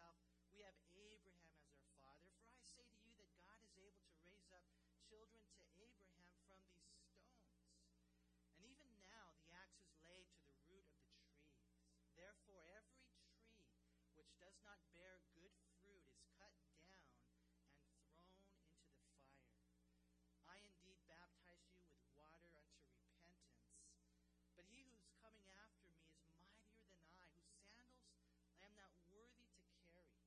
himself, 0.00 0.16
We 0.48 0.64
have 0.64 0.80
Abraham 0.96 1.60
as 1.60 1.68
our 1.76 1.92
father. 2.00 2.32
For 2.48 2.56
I 2.56 2.64
say 2.72 2.88
to 2.88 2.96
you 3.04 3.12
that 3.20 3.28
God 3.36 3.60
is 3.60 3.76
able 3.76 4.00
to 4.08 4.16
raise 4.24 4.48
up 4.56 4.64
children 5.04 5.44
to 5.44 5.60
Abraham 5.76 6.32
from 6.48 6.64
these 6.72 6.88
stones. 6.88 7.28
And 8.56 8.64
even 8.64 8.88
now 9.04 9.36
the 9.36 9.52
axe 9.52 9.84
is 9.84 9.92
laid 10.08 10.32
to 10.40 10.48
the 10.48 10.56
root 10.72 10.88
of 10.88 11.04
the 11.04 11.12
trees. 11.20 11.52
Therefore, 12.16 12.64
every 12.72 13.04
tree 13.12 13.44
which 14.16 14.32
does 14.40 14.56
not 14.64 14.80
bear 14.96 15.20
good 15.36 15.52
fruit 15.84 16.00
is 16.16 16.24
cut 16.40 16.56
down 16.64 17.04
and 17.04 17.20
thrown 17.28 17.60
into 17.60 17.84
the 17.84 18.00
fire. 18.08 19.04
I 20.48 20.64
indeed 20.64 20.96
baptize 21.04 21.68
you 21.76 21.84
with 21.84 22.00
water 22.16 22.48
unto 22.56 22.88
repentance. 22.88 23.68
But 24.56 24.64
he 24.64 24.80
who's 24.88 25.12
coming 25.20 25.44
after 25.60 25.84
me 25.92 26.08
is 26.08 26.16
mightier 26.24 26.88
than 26.96 27.12
I, 27.20 27.36
whose 27.44 27.60
sandals 27.68 28.16
I 28.60 28.68
am 28.68 28.76
not 28.76 28.92
worthy 29.08 29.48
to 29.56 29.72
carry. 29.88 30.20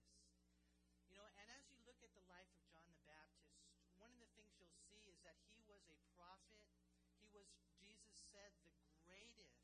You 1.08 1.16
know, 1.16 1.28
and 1.40 1.48
as 1.52 1.64
you 1.72 1.80
look 1.88 2.00
at 2.04 2.14
the 2.14 2.26
life 2.30 2.52
of 2.54 2.62
John 2.70 2.88
the 2.94 3.04
Baptist, 3.08 3.58
one 3.98 4.12
of 4.14 4.20
the 4.22 4.30
things 4.38 4.54
you'll 4.62 4.78
see 4.92 5.02
is 5.10 5.18
that 5.26 5.36
he 5.50 5.60
was 5.66 5.82
a 5.90 6.07
prophet. 6.18 6.66
He 7.22 7.30
was, 7.30 7.46
Jesus 7.78 8.18
said, 8.34 8.52
the 8.66 8.74
greatest. 9.06 9.62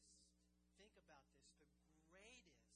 Think 0.78 0.94
about 1.02 1.26
this 1.34 1.74
the 1.90 1.98
greatest 2.14 2.70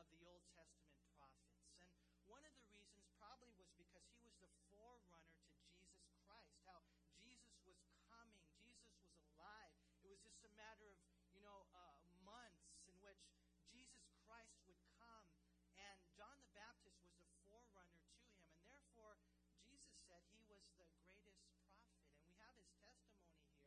of 0.00 0.08
the 0.08 0.24
Old 0.24 0.44
Testament 0.56 0.98
prophets. 1.12 1.60
And 1.76 1.88
one 2.24 2.42
of 2.48 2.52
the 2.56 2.64
reasons 2.72 3.04
probably 3.20 3.52
was 3.60 3.68
because 3.76 4.08
he 4.16 4.24
was 4.24 4.32
the 4.40 4.48
forerunner 4.72 5.36
to 5.36 5.56
Jesus 5.76 6.08
Christ. 6.24 6.56
How 6.64 6.80
Jesus 7.20 7.52
was 7.68 7.76
coming, 8.08 8.40
Jesus 8.56 8.88
was 9.04 9.20
alive. 9.36 9.76
It 10.00 10.08
was 10.08 10.20
just 10.24 10.40
a 10.48 10.52
matter 10.56 10.88
of, 10.88 10.98
you 11.36 11.44
know, 11.44 11.68
uh, 11.76 11.92
months 12.24 12.64
in 12.88 12.96
which 13.04 13.20
Jesus 13.68 14.08
Christ 14.24 14.56
would 14.64 14.80
come 14.96 15.28
and 15.74 15.98
John 16.14 16.36
the 16.40 16.50
Baptist 16.54 16.96
was 17.04 17.18
the 17.20 17.34
forerunner 17.44 17.98
to 17.98 18.16
him, 18.30 18.38
and 18.54 18.62
therefore 18.70 19.18
Jesus 19.66 19.98
said 20.06 20.22
he 20.30 20.40
was 20.46 20.62
the 20.78 20.86
greatest 21.02 21.42
prophet. 21.52 21.92
And 22.08 22.22
we 22.22 22.32
have 22.38 22.54
his 22.62 22.70
testimony 22.80 23.42
here. 23.50 23.66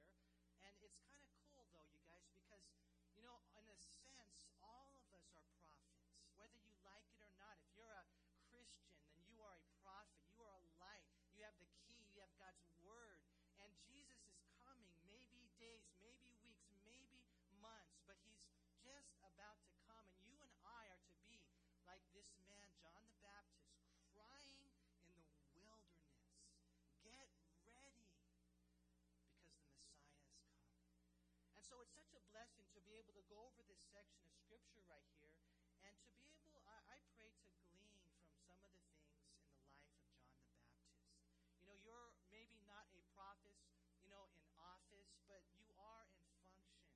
And 0.63 0.73
it's 0.97 1.05
kind 1.13 1.21
of 1.21 1.29
cool, 1.45 1.69
though, 1.69 1.85
you 1.93 2.01
guys, 2.09 2.25
because, 2.33 2.65
you 3.13 3.21
know, 3.21 3.37
in 3.53 3.69
a 3.69 3.77
sense, 3.77 4.33
all 4.65 4.89
of 4.97 5.05
us 5.13 5.29
are 5.37 5.45
prophets, 5.69 6.09
whether 6.41 6.57
you 6.57 6.73
like 6.81 7.05
it 7.13 7.21
or 7.21 7.29
not. 7.37 7.53
If 7.61 7.69
you're 7.77 7.93
a 7.93 8.09
Christian, 8.49 8.89
then 9.13 9.21
you 9.29 9.37
are 9.45 9.53
a 9.53 9.65
prophet. 9.85 10.25
You 10.33 10.41
are 10.41 10.57
a 10.57 10.65
light. 10.81 11.05
You 11.37 11.45
have 11.45 11.53
the 11.61 11.69
key. 11.85 12.01
You 12.17 12.25
have 12.25 12.33
God's 12.41 12.65
word. 12.81 13.21
And 13.61 13.69
Jesus 13.85 14.25
is 14.25 14.41
coming, 14.65 14.89
maybe 15.05 15.53
days, 15.61 15.85
maybe 16.01 16.33
weeks, 16.41 16.73
maybe 16.81 17.21
months, 17.61 18.01
but 18.09 18.17
he's 18.25 18.41
just 18.81 19.13
about 19.21 19.61
to 19.69 19.73
come. 19.85 20.09
And 20.17 20.25
you 20.25 20.41
and 20.41 20.53
I 20.65 20.89
are 20.89 21.03
to 21.13 21.15
be 21.21 21.45
like 21.85 22.01
this 22.17 22.33
man, 22.49 22.73
John 22.81 23.05
the 23.05 23.17
Baptist, 23.21 23.77
crying 24.17 24.65
in 25.05 25.13
the 25.53 25.61
wilderness, 25.61 26.17
Get 27.01 27.13
ready, 27.13 27.37
because 27.61 27.93
the 27.93 28.17
Messiah 28.17 28.67
is 28.73 28.93
coming. 30.53 30.85
And 31.57 31.63
so 31.65 31.81
it's 31.81 31.95
such 31.97 32.13
a 32.13 32.21
blessing 32.29 32.69
to 32.75 32.79
be 32.85 32.93
able 33.01 33.17
to 33.17 33.25
go 33.31 33.41
over 33.49 33.65
this 33.65 33.81
section 34.07 34.31
of 34.31 34.39
Scripture 34.39 34.79
right 34.87 35.03
here 35.19 35.35
and 35.83 35.91
to 35.99 36.15
be 36.39 36.47
able, 36.47 36.63
I, 36.63 36.79
I 36.95 36.97
pray, 37.11 37.27
to 37.27 37.51
glean 37.67 37.91
from 37.99 38.15
some 38.47 38.63
of 38.63 38.71
the 38.71 38.79
things 38.87 39.11
in 39.11 39.19
the 39.19 39.35
life 39.35 39.59
of 39.59 39.67
John 39.67 39.83
the 39.83 40.23
Baptist. 40.23 40.63
You 41.59 41.67
know, 41.67 41.75
you're 41.83 42.15
maybe 42.31 42.63
not 42.63 42.87
a 42.95 43.03
prophet, 43.11 43.59
you 43.99 44.07
know, 44.07 44.31
in 44.39 44.47
office, 44.55 45.11
but 45.27 45.43
you 45.59 45.67
are 45.75 46.07
in 46.15 46.23
function. 46.39 46.87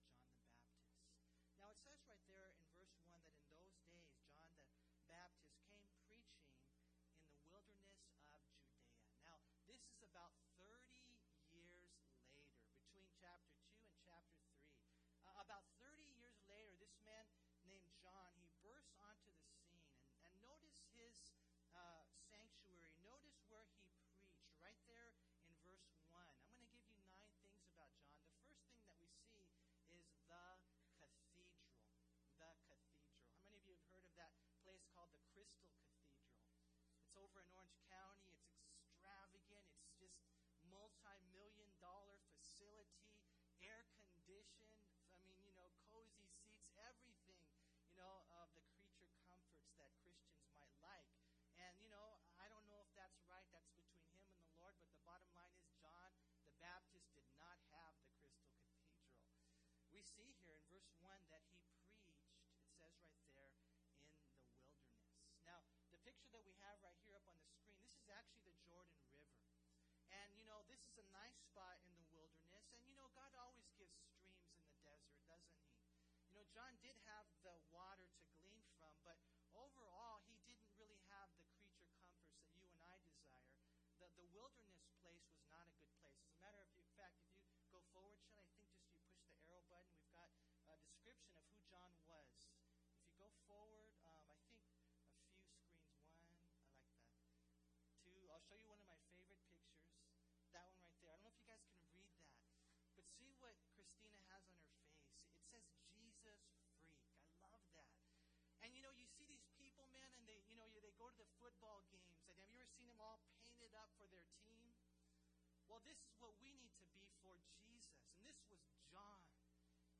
It 1.70 1.78
says 1.86 2.02
right 2.02 2.26
there 2.26 2.50
in 2.58 2.66
verse 2.74 2.98
1 3.06 3.14
that 3.14 3.30
in 3.38 3.46
those 3.46 3.78
days, 3.86 4.10
John 4.34 4.74
the 4.90 4.98
Baptist 5.06 5.54
came 5.70 5.86
preaching 6.02 6.50
in 7.22 7.30
the 7.30 7.46
wilderness 7.46 7.94
of 7.94 8.02
Judea. 8.10 8.42
Now, 9.22 9.38
this 9.70 9.78
is 9.86 10.02
about 10.02 10.34
30 10.58 10.82
years 11.06 11.38
later, 11.54 11.86
between 12.74 13.06
chapter 13.22 13.54
2 13.70 13.86
and 13.86 13.94
chapter 14.02 14.42
3. 14.50 14.66
Uh, 15.22 15.46
about 15.46 15.62
30 15.78 16.02
years 16.18 16.34
later, 16.50 16.74
this 16.82 16.98
man 17.06 17.30
named 17.62 17.86
John, 18.02 18.34
he 18.42 18.50
bursts 18.66 18.98
onto 19.06 19.30
the 19.30 19.46
scene. 19.54 19.78
And, 19.94 20.10
and 20.26 20.34
notice 20.42 20.82
his 20.98 21.14
uh, 21.70 22.02
sanctuary. 22.18 22.98
Notice 23.06 23.38
where 23.46 23.62
he 23.70 23.78
preached, 23.94 24.26
right 24.58 24.78
there 24.90 25.14
in 25.46 25.54
verse 25.62 25.86
1. 26.02 26.18
I'm 26.18 26.42
going 26.42 26.58
to 26.58 26.66
give 26.74 26.82
you 26.82 26.98
nine 27.14 27.30
things 27.46 27.62
about 27.70 27.94
John. 28.02 28.26
The 28.26 28.42
first 28.42 28.66
thing 28.66 28.82
that 28.90 28.98
we 28.98 29.06
see 29.30 29.46
is 29.94 30.10
the 30.26 30.58
cathedral. 30.98 31.62
The 32.26 32.34
cathedral. 32.40 33.22
How 33.32 33.42
many 33.44 33.58
of 33.58 33.64
you 33.68 33.74
have 33.78 33.86
heard 33.90 34.06
of 34.06 34.14
that 34.18 34.32
place 34.66 34.84
called 34.92 35.10
the 35.14 35.22
Crystal 35.66 35.92
Cathedral? 36.00 36.64
It's 37.04 37.12
over 37.16 37.44
in 37.44 37.48
Orange 37.52 37.80
County. 37.88 38.32
It's 38.56 38.72
extravagant. 38.72 39.66
It's 39.76 39.92
just 40.00 40.16
multi-million 40.70 41.70
dollar 41.82 42.16
facility, 42.32 43.10
air 43.60 43.84
conditioned. 43.92 44.72
I 45.12 45.26
mean, 45.26 45.42
you 45.44 45.52
know, 45.52 45.68
cozy 45.90 46.24
seats, 46.40 46.70
everything, 46.80 47.44
you 47.84 47.92
know, 47.98 48.24
of 48.40 48.48
the 48.56 48.64
creature 48.72 49.12
comforts 49.26 49.74
that 49.76 49.90
Christians 50.00 50.48
might 50.54 50.72
like. 50.80 51.10
And, 51.60 51.76
you 51.82 51.92
know, 51.92 52.24
I 52.40 52.48
don't 52.48 52.64
know 52.72 52.80
if 52.80 52.90
that's 52.96 53.20
right. 53.28 53.44
That's 53.52 53.68
between 53.76 54.08
him 54.16 54.24
and 54.32 54.40
the 54.40 54.54
Lord. 54.56 54.72
But 54.80 54.88
the 54.94 55.02
bottom 55.04 55.28
line 55.36 55.52
is, 55.60 55.68
John 55.76 56.16
the 56.48 56.56
Baptist 56.64 57.12
did 57.12 57.28
not 57.36 57.60
have 57.76 57.92
the 58.00 58.08
Crystal 58.16 58.48
Cathedral. 58.56 59.12
We 59.92 60.00
see 60.00 60.32
here 60.40 60.56
in 60.56 60.64
verse 60.72 60.88
1 60.96 61.04
that 61.28 61.44
he 61.52 61.60
preached, 61.76 62.16
it 62.56 62.72
says 62.72 62.96
right 63.04 63.20
there, 63.28 63.52
in 63.52 63.60
the 63.60 63.76
wilderness. 63.76 63.84
Now, 65.44 65.60
the 65.92 65.99
picture 66.10 66.34
that 66.34 66.42
we 66.42 66.58
have 66.66 66.74
right 66.82 66.98
here 67.06 67.14
up 67.14 67.22
on 67.30 67.38
the 67.38 67.46
screen, 67.54 67.78
this 67.86 67.94
is 67.94 68.10
actually 68.10 68.50
the 68.50 68.66
Jordan 68.66 68.98
River. 69.06 69.30
And, 70.10 70.34
you 70.34 70.42
know, 70.42 70.66
this 70.66 70.82
is 70.82 70.98
a 70.98 71.06
nice 71.14 71.38
spot 71.46 71.78
in 71.86 71.94
the 71.94 72.02
wilderness. 72.10 72.66
And, 72.74 72.82
you 72.90 72.98
know, 72.98 73.14
God 73.14 73.30
always 73.38 73.70
gives 73.78 73.94
streams 74.10 74.42
in 74.58 74.66
the 74.66 74.74
desert, 74.82 75.22
doesn't 75.30 75.54
He? 75.62 75.70
You 76.26 76.34
know, 76.34 76.42
John 76.50 76.74
did 76.82 76.98
have 77.06 77.30
the 77.46 77.54
to 77.62 78.26
glean 78.42 78.66
from, 78.82 78.90
but 79.06 79.22
overall, 79.54 80.26
he 80.26 80.34
didn't 80.42 80.74
really 80.74 80.98
have 81.14 81.30
the 81.38 81.46
creature 81.54 81.86
comforts 81.94 82.34
that 82.42 82.50
you 82.58 82.66
and 82.66 82.82
I 82.82 82.98
desire. 83.06 83.54
The, 84.02 84.10
the 84.18 84.26
wilderness 84.34 84.90
place 84.98 85.22
was 85.30 85.46
not 85.46 85.70
a 85.70 85.74
good 85.78 85.94
place. 86.02 86.18
As 86.26 86.34
a 86.34 86.42
matter 86.42 86.58
of 86.58 86.70
fact, 86.98 87.22
if 87.46 87.54
you 87.62 87.70
go 87.70 87.80
forward, 87.94 88.18
should 88.26 88.34
I 88.34 88.44
think 88.50 88.66
just 88.66 88.90
you 88.90 88.98
push 89.14 89.22
the 89.30 89.38
arrow 89.46 89.62
button? 89.70 89.94
We've 90.02 90.66
got 90.66 90.76
a 90.76 90.84
description 90.84 91.32
of 91.38 91.46
who 91.48 91.62
John 91.70 91.94
was. 92.04 92.28
If 92.92 93.08
you 93.08 93.14
go 93.16 93.30
forward, 93.48 93.88
um, 94.04 94.28
I 94.28 94.36
think 94.44 94.60
a 94.60 94.68
few 94.76 94.84
screens. 94.92 95.40
One, 96.28 96.36
I 96.36 96.44
like 96.52 96.60
that. 96.60 96.84
Two, 98.04 98.20
I'll 98.40 98.48
show 98.48 98.56
you 98.56 98.72
one 98.72 98.80
of 98.80 98.88
my 98.88 98.96
favorite 99.12 99.36
pictures. 99.52 99.84
That 100.56 100.64
one 100.72 100.80
right 100.80 100.96
there. 101.04 101.12
I 101.12 101.20
don't 101.20 101.28
know 101.28 101.36
if 101.36 101.44
you 101.44 101.52
guys 101.52 101.60
can 101.68 101.76
read 101.92 102.08
that. 102.16 102.32
But 102.96 103.04
see 103.04 103.36
what 103.36 103.52
Christina 103.76 104.16
has 104.32 104.48
on 104.48 104.56
her 104.64 104.72
face. 104.80 105.12
It 105.36 105.44
says 105.44 105.68
Jesus 105.92 106.40
freak. 106.80 107.04
I 107.44 107.52
love 107.52 107.68
that. 107.76 107.92
And 108.64 108.72
you 108.72 108.80
know, 108.80 108.96
you 108.96 109.04
see 109.04 109.28
these 109.28 109.44
people, 109.60 109.84
man, 109.92 110.08
and 110.16 110.24
they, 110.24 110.40
you 110.48 110.56
know, 110.56 110.72
they 110.72 110.88
go 110.96 111.12
to 111.12 111.18
the 111.20 111.28
football 111.36 111.84
games. 111.92 112.24
And 112.32 112.40
have 112.40 112.48
you 112.48 112.64
ever 112.64 112.64
seen 112.64 112.88
them 112.88 112.96
all 112.96 113.20
painted 113.36 113.76
up 113.76 113.92
for 114.00 114.08
their 114.08 114.24
team? 114.40 114.72
Well, 115.68 115.84
this 115.84 116.00
is 116.08 116.16
what 116.16 116.32
we 116.40 116.56
need 116.56 116.72
to 116.80 116.88
be 116.96 117.12
for 117.20 117.36
Jesus. 117.60 118.08
And 118.16 118.24
this 118.24 118.40
was 118.48 118.64
John. 118.88 119.20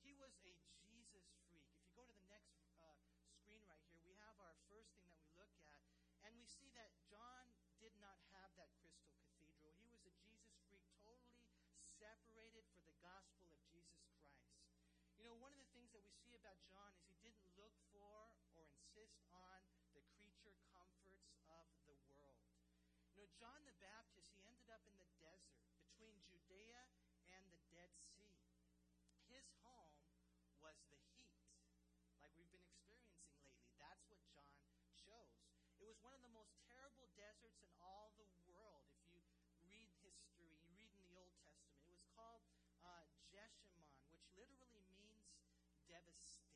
He 0.01 0.17
was 0.17 0.33
a 0.49 0.57
Jesus 0.81 1.29
freak. 1.45 1.69
If 1.77 1.85
you 1.85 1.93
go 1.93 2.09
to 2.09 2.17
the 2.17 2.29
next 2.33 2.57
uh, 2.81 2.97
screen 3.37 3.61
right 3.69 3.85
here, 3.85 4.01
we 4.01 4.17
have 4.25 4.33
our 4.41 4.57
first 4.73 4.97
thing 4.97 5.05
that 5.13 5.21
we 5.21 5.29
look 5.37 5.53
at. 5.61 5.85
And 6.25 6.33
we 6.41 6.49
see 6.49 6.73
that 6.73 6.97
John 7.05 7.53
did 7.81 7.97
not 7.97 8.21
have 8.37 8.53
that 8.61 8.69
crystal 8.85 9.09
cathedral. 9.17 9.73
He 9.81 9.89
was 9.89 10.05
a 10.05 10.13
Jesus 10.21 10.53
freak, 10.69 10.85
totally 11.01 11.41
separated 12.11 12.67
for 12.75 12.83
the 12.83 12.99
gospel 13.07 13.47
of 13.55 13.63
Jesus 13.71 14.03
Christ. 14.19 14.51
You 15.15 15.23
know, 15.23 15.39
one 15.39 15.55
of 15.55 15.63
the 15.63 15.71
things 15.71 15.95
that 15.95 16.03
we 16.03 16.11
see 16.27 16.35
about 16.35 16.59
John 16.67 16.91
is 16.99 17.07
he 17.07 17.15
didn't 17.23 17.47
look 17.55 17.71
for 17.95 18.35
or 18.51 18.67
insist 18.67 19.23
on 19.31 19.63
the 19.95 20.03
creature 20.19 20.59
comforts 20.75 21.31
of 21.47 21.71
the 21.87 21.95
world. 22.11 22.51
You 23.15 23.23
know, 23.23 23.31
John 23.39 23.63
the 23.63 23.79
Baptist, 23.79 24.35
he 24.35 24.43
ended 24.43 24.67
up 24.75 24.83
in 24.91 24.99
the 24.99 25.07
desert 25.23 25.63
between 25.71 26.19
Judea 26.27 26.83
and 27.31 27.47
the 27.55 27.63
Dead 27.71 27.95
Sea. 28.11 28.43
His 29.31 29.47
home 29.63 30.03
was 30.59 30.83
the 30.91 30.99
heat, 31.15 31.39
like 32.19 32.35
we've 32.35 32.51
been 32.51 32.67
experiencing 32.67 33.23
lately. 33.39 33.71
That's 33.79 34.03
what 34.11 34.19
John 34.35 34.59
chose. 34.99 35.39
It 35.79 35.87
was 35.87 36.03
one 36.03 36.11
of 36.11 36.27
the 36.27 36.35
most 36.35 36.59
terrible 36.67 37.07
deserts 37.15 37.63
in 37.63 37.71
all 37.79 38.11
the 38.19 38.27
world. 38.51 38.83
If 39.15 39.23
you 39.31 39.47
read 39.63 39.87
history, 40.03 40.51
you 40.67 40.73
read 40.75 40.91
in 40.93 41.03
the 41.07 41.17
Old 41.17 41.33
Testament, 41.45 41.79
it 41.85 41.93
was 41.93 42.05
called 42.17 42.43
uh, 42.85 43.05
Jeshimon, 43.31 43.87
which 44.11 44.25
literally 44.37 44.85
means 44.99 45.31
devastation. 46.01 46.49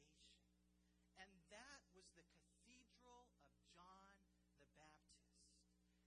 And 1.20 1.28
that 1.52 1.80
was 1.92 2.08
the 2.16 2.24
cathedral 2.32 3.28
of 3.28 3.52
John 3.68 4.16
the 4.56 4.68
Baptist. 4.72 5.44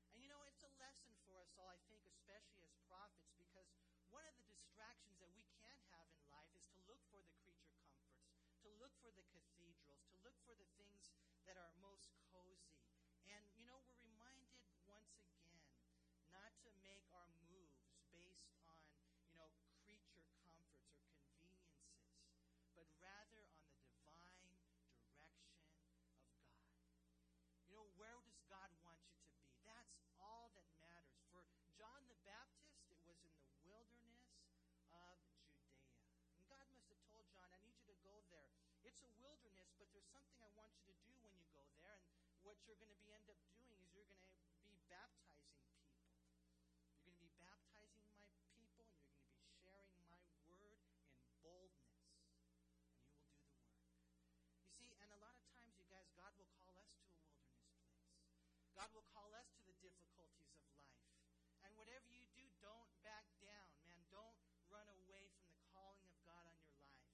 And 0.09 0.17
you 0.17 0.29
know, 0.29 0.41
it's 0.49 0.65
a 0.65 0.73
lesson 0.81 1.13
for 1.21 1.37
us 1.37 1.53
all, 1.53 1.69
I 1.69 1.77
think, 1.85 2.01
especially 2.09 2.65
as 2.65 2.73
prophets, 2.89 3.29
because 3.37 3.69
one 4.09 4.25
of 4.25 4.33
the 4.41 4.47
distractions 4.49 5.21
that 5.21 5.29
we 5.37 5.45
can 5.61 5.77
have 5.93 6.09
in 6.17 6.23
life 6.33 6.49
is 6.57 6.65
to 6.73 6.77
look 6.89 7.01
for 7.13 7.21
the 7.21 7.33
creature 7.45 7.77
comforts, 7.77 8.25
to 8.65 8.69
look 8.81 8.93
for 9.05 9.13
the 9.13 9.25
cathedrals, 9.29 10.01
to 10.09 10.17
look 10.25 10.37
for 10.41 10.57
the 10.57 10.69
things 10.81 11.13
that 11.45 11.61
are 11.61 11.69
most 11.77 12.09
cozy. 12.33 12.81
And, 13.29 13.45
you 13.53 13.69
know, 13.69 13.77
we're 13.85 14.01
reminded 14.01 14.49
once 14.89 15.13
again 15.21 15.61
not 16.33 16.57
to 16.65 16.69
make 16.81 17.05
our 17.13 17.29
where 27.95 28.19
does 28.27 28.41
God 28.51 28.69
want 28.83 28.99
you 29.07 29.15
to 29.15 29.31
be? 29.39 29.47
That's 29.63 29.95
all 30.19 30.51
that 30.59 30.67
matters. 30.83 31.23
For 31.31 31.45
John 31.79 32.03
the 32.11 32.19
Baptist, 32.27 32.83
it 32.91 32.99
was 33.07 33.15
in 33.23 33.31
the 33.39 33.47
wilderness 33.63 34.27
of 34.27 34.43
Judea. 34.51 35.15
And 36.35 36.43
God 36.51 36.67
must 36.75 36.91
have 36.91 36.99
told 37.07 37.23
John, 37.31 37.47
I 37.53 37.59
need 37.63 37.79
you 37.79 37.87
to 37.87 37.99
go 38.03 38.19
there. 38.27 38.51
It's 38.83 38.99
a 39.03 39.11
wilderness, 39.21 39.71
but 39.79 39.87
there's 39.95 40.07
something 40.11 40.39
I 40.43 40.51
want 40.59 40.75
you 40.79 40.91
to 40.91 40.97
do 41.07 41.15
when 41.23 41.31
you 41.35 41.47
go 41.51 41.63
there. 41.79 41.99
And 42.33 42.39
what 42.43 42.59
you're 42.67 42.79
going 42.79 42.91
to 42.91 42.99
be 42.99 43.11
end 43.15 43.27
up 43.31 43.39
doing 43.47 43.71
is 43.79 43.87
you're 43.95 44.07
going 44.07 44.23
to 44.23 44.31
be 44.63 44.79
baptizing 44.91 45.59
people. 45.71 46.03
You're 46.91 47.03
going 47.07 47.19
to 47.19 47.23
be 47.23 47.31
baptizing 47.39 48.03
my 48.11 48.27
people, 48.55 48.55
and 48.55 48.63
you're 48.67 48.79
going 48.79 48.91
to 48.91 49.35
be 49.39 49.43
sharing 49.63 49.95
my 50.11 50.31
word 50.43 50.79
in 51.19 51.27
boldness. 51.43 51.95
And 51.99 52.23
you 52.23 52.91
will 52.91 53.11
do 53.11 53.27
the 53.27 53.83
work. 53.83 54.15
You 54.63 54.71
see, 54.75 54.91
and 55.03 55.11
a 55.11 55.19
lot 55.19 55.35
of 55.35 55.45
times, 55.51 55.75
you 55.75 55.87
guys, 55.91 56.07
God 56.15 56.31
will 56.39 56.51
call 56.55 56.75
us 56.79 56.91
to 56.95 57.07
a 57.11 57.19
wilderness 57.19 57.67
place. 57.83 58.66
God 58.77 58.93
will 58.93 59.09
call 59.09 59.33
us 59.33 59.49
to 59.57 59.61
the 59.65 59.73
difficulties 59.81 60.53
of 60.53 60.61
life. 60.69 61.01
And 61.65 61.73
whatever 61.73 62.05
you 62.13 62.29
do, 62.37 62.45
don't 62.61 62.85
back 63.01 63.25
down, 63.41 63.73
man. 63.81 63.97
Don't 64.13 64.37
run 64.69 64.85
away 65.03 65.33
from 65.41 65.49
the 65.49 65.63
calling 65.73 66.05
of 66.05 66.17
God 66.21 66.45
on 66.45 66.61
your 66.61 66.77
life. 66.85 67.09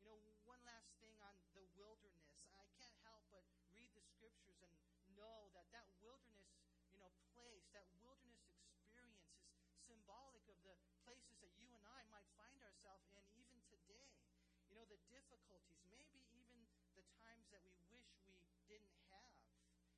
You 0.00 0.08
know, 0.08 0.16
one 0.48 0.62
last 0.64 0.88
thing 1.04 1.14
on 1.20 1.36
the 1.52 1.68
wilderness. 1.76 2.32
I 2.56 2.64
can't 2.80 2.96
help 3.04 3.22
but 3.28 3.44
read 3.68 3.92
the 3.92 4.00
scriptures 4.00 4.56
and 4.64 4.72
know 5.12 5.52
that 5.52 5.68
that 5.76 5.86
wilderness, 6.00 6.48
you 6.88 6.96
know, 6.96 7.12
place, 7.36 7.68
that 7.76 7.86
wilderness 8.00 8.48
experience 8.56 9.20
is 9.28 9.44
symbolic 9.84 10.42
of 10.48 10.56
the 10.64 10.74
places 11.04 11.36
that 11.44 11.52
you 11.60 11.68
and 11.76 11.84
I 11.84 12.08
might 12.08 12.26
find 12.40 12.56
ourselves 12.64 13.04
in 13.12 13.24
even 13.36 13.60
today. 13.68 14.16
You 14.64 14.80
know, 14.80 14.88
the 14.88 15.00
difficulties, 15.12 15.84
maybe 15.92 16.24
even 16.32 16.56
the 16.96 17.04
times 17.20 17.52
that 17.52 17.60
we 17.68 17.76
wish 17.92 18.08
we 18.24 18.48
didn't 18.64 18.96
have. 19.12 19.36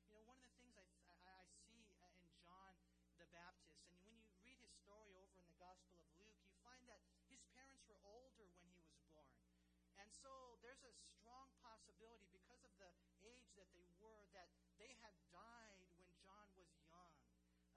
You 0.05 0.13
know, 0.13 0.21
one 0.27 0.37
of 0.37 0.45
the 0.45 0.55
things 0.59 0.75
I, 0.77 0.85
I, 1.09 1.17
I 1.25 1.43
see 1.65 1.81
in 2.21 2.29
John 2.43 2.73
the 3.17 3.27
Baptist. 3.33 3.87
And 3.89 3.97
when 4.05 4.13
you 4.19 4.29
read 4.37 4.59
his 4.61 4.73
story 4.85 5.15
over 5.17 5.33
in 5.39 5.47
the 5.49 5.57
Gospel 5.57 5.97
of 5.97 6.07
Luke, 6.19 6.37
you 6.45 6.53
find 6.61 6.83
that 6.91 7.01
his 7.31 7.41
parents 7.55 7.81
were 7.89 7.99
older 8.05 8.45
when 8.59 8.69
he 8.69 8.83
was 8.85 9.01
born. 9.09 9.33
And 10.05 10.13
so 10.13 10.61
there's 10.61 10.85
a 10.85 10.93
strong 11.17 11.49
possibility, 11.65 12.29
because 12.29 12.61
of 12.61 12.69
the 12.77 12.93
age 13.25 13.49
that 13.57 13.65
they 13.73 13.89
were, 13.97 14.29
that 14.37 14.53
they 14.77 14.93
had 15.01 15.17
died 15.33 15.81
when 15.97 16.05
John 16.21 16.45
was 16.53 16.69
young. 16.85 17.09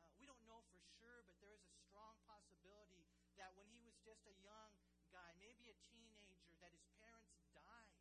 Uh, 0.04 0.12
we 0.20 0.28
don't 0.28 0.44
know 0.44 0.60
for 0.68 0.76
sure, 1.00 1.24
but 1.24 1.40
there 1.40 1.56
is 1.56 1.64
a 1.64 1.72
strong 1.88 2.20
possibility 2.28 3.08
that 3.40 3.56
when 3.56 3.64
he 3.72 3.80
was 3.80 3.96
just 4.04 4.28
a 4.28 4.36
young 4.44 4.76
guy, 5.08 5.32
maybe 5.40 5.72
a 5.72 5.76
teenager, 5.88 6.52
that 6.60 6.68
his 6.76 6.84
parents 7.00 7.40
died. 7.56 7.96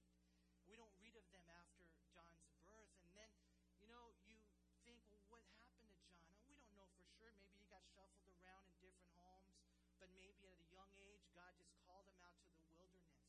We 0.67 0.75
don't 0.75 0.91
read 0.99 1.15
of 1.15 1.23
them 1.31 1.47
after 1.47 1.87
John's 2.11 2.51
birth. 2.67 2.91
And 2.99 3.15
then, 3.15 3.31
you 3.79 3.87
know, 3.87 4.11
you 4.27 4.43
think, 4.83 5.07
well, 5.07 5.23
what 5.31 5.39
happened 5.55 5.87
to 5.87 5.95
John? 6.03 6.27
And 6.35 6.43
we 6.51 6.59
don't 6.59 6.75
know 6.75 6.91
for 6.99 7.07
sure. 7.15 7.31
Maybe 7.31 7.55
he 7.55 7.71
got 7.71 7.87
shuffled 7.95 8.27
around 8.27 8.67
in 8.67 8.75
different 8.83 9.07
homes, 9.15 9.55
but 10.03 10.11
maybe 10.11 10.51
at 10.51 10.59
a 10.59 10.67
young 10.67 10.91
age, 10.99 11.23
God 11.31 11.55
just 11.55 11.71
called 11.87 12.11
him 12.11 12.19
out 12.19 12.35
to 12.43 12.51
the 12.51 12.67
wilderness. 12.75 13.23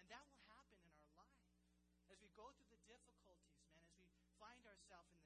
And 0.00 0.08
that 0.12 0.24
will 0.28 0.44
happen 0.48 0.80
in 0.80 0.92
our 0.92 1.08
life. 1.16 1.48
As 2.08 2.20
we 2.20 2.32
go 2.36 2.52
through 2.56 2.72
the 2.72 2.84
difficulties, 2.88 3.60
man, 3.72 3.96
as 4.08 4.16
we 4.20 4.28
find 4.40 4.60
ourselves 4.64 5.12
in 5.16 5.23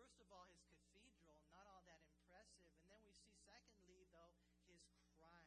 first 0.00 0.16
of 0.24 0.32
all, 0.32 0.48
his 0.48 0.64
cathedral, 0.64 1.36
not 1.52 1.68
all 1.68 1.84
that 1.84 2.00
impressive. 2.08 2.72
And 2.80 2.88
then 2.88 3.04
we 3.04 3.12
see, 3.20 3.36
secondly, 3.44 4.08
though, 4.08 4.32
his 4.64 4.80
cry. 5.12 5.44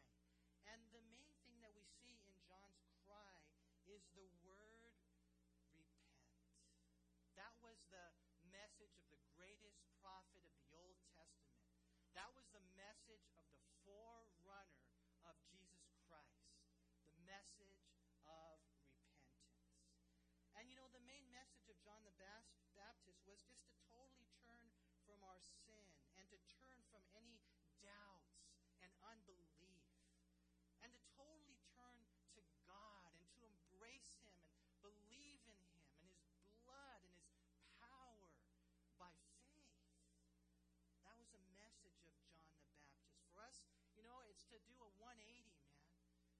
And 0.69 0.77
the 0.93 1.01
main 1.09 1.33
thing 1.41 1.57
that 1.65 1.73
we 1.73 1.81
see 1.97 2.21
in 2.21 2.37
John's 2.45 2.85
cry 3.01 3.41
is 3.89 4.05
the 4.13 4.29
word 4.45 4.93
repent. 5.25 5.89
that 7.33 7.57
was 7.65 7.81
the 7.89 8.13
message 8.53 8.93
of 9.01 9.09
the 9.09 9.17
greatest 9.33 9.81
prophet 10.05 10.45
of 10.45 10.53
the 10.61 10.69
Old 10.77 11.01
Testament. 11.17 11.65
That 12.13 12.29
was 12.37 12.45
the 12.53 12.61
message 12.77 13.25
of 13.33 13.49
the 13.49 13.57
forerunner 13.81 14.85
of 15.25 15.33
Jesus 15.49 15.97
Christ. 16.05 16.61
The 17.09 17.17
message 17.25 17.89
of 18.29 18.61
repentance. 18.69 19.89
And 20.53 20.69
you 20.69 20.77
know, 20.77 20.93
the 20.93 21.01
main 21.09 21.25
message 21.33 21.65
of 21.73 21.81
John 21.81 22.05
the 22.05 22.13
Baptist 22.21 22.53
was 23.25 23.41
just 23.49 23.65
to 23.73 23.92
our 25.27 25.39
sin 25.39 25.87
and 26.19 26.27
to 26.27 26.39
turn 26.59 26.77
from 26.91 27.03
any 27.15 27.39
doubts 27.79 28.43
and 28.83 28.91
unbelief 29.07 29.87
and 30.83 30.91
to 30.91 31.01
totally 31.15 31.59
turn 31.75 31.99
to 32.35 32.41
God 32.67 33.11
and 33.15 33.27
to 33.35 33.41
embrace 33.47 34.11
Him 34.19 34.35
and 34.67 34.75
believe 34.83 35.39
in 35.47 35.59
Him 35.79 35.87
and 35.99 36.07
His 36.11 36.43
blood 36.63 37.01
and 37.07 37.15
his 37.23 37.63
power 37.79 38.35
by 38.99 39.11
faith. 39.39 39.79
That 41.07 41.15
was 41.19 41.31
a 41.31 41.43
message 41.55 41.99
of 42.03 42.15
John 42.27 42.43
the 42.43 42.59
Baptist. 42.59 43.23
For 43.31 43.39
us, 43.43 43.67
you 43.95 44.03
know, 44.03 44.19
it's 44.27 44.43
to 44.51 44.59
do 44.67 44.75
a 44.83 44.89
180, 44.99 45.23
man. 45.63 45.87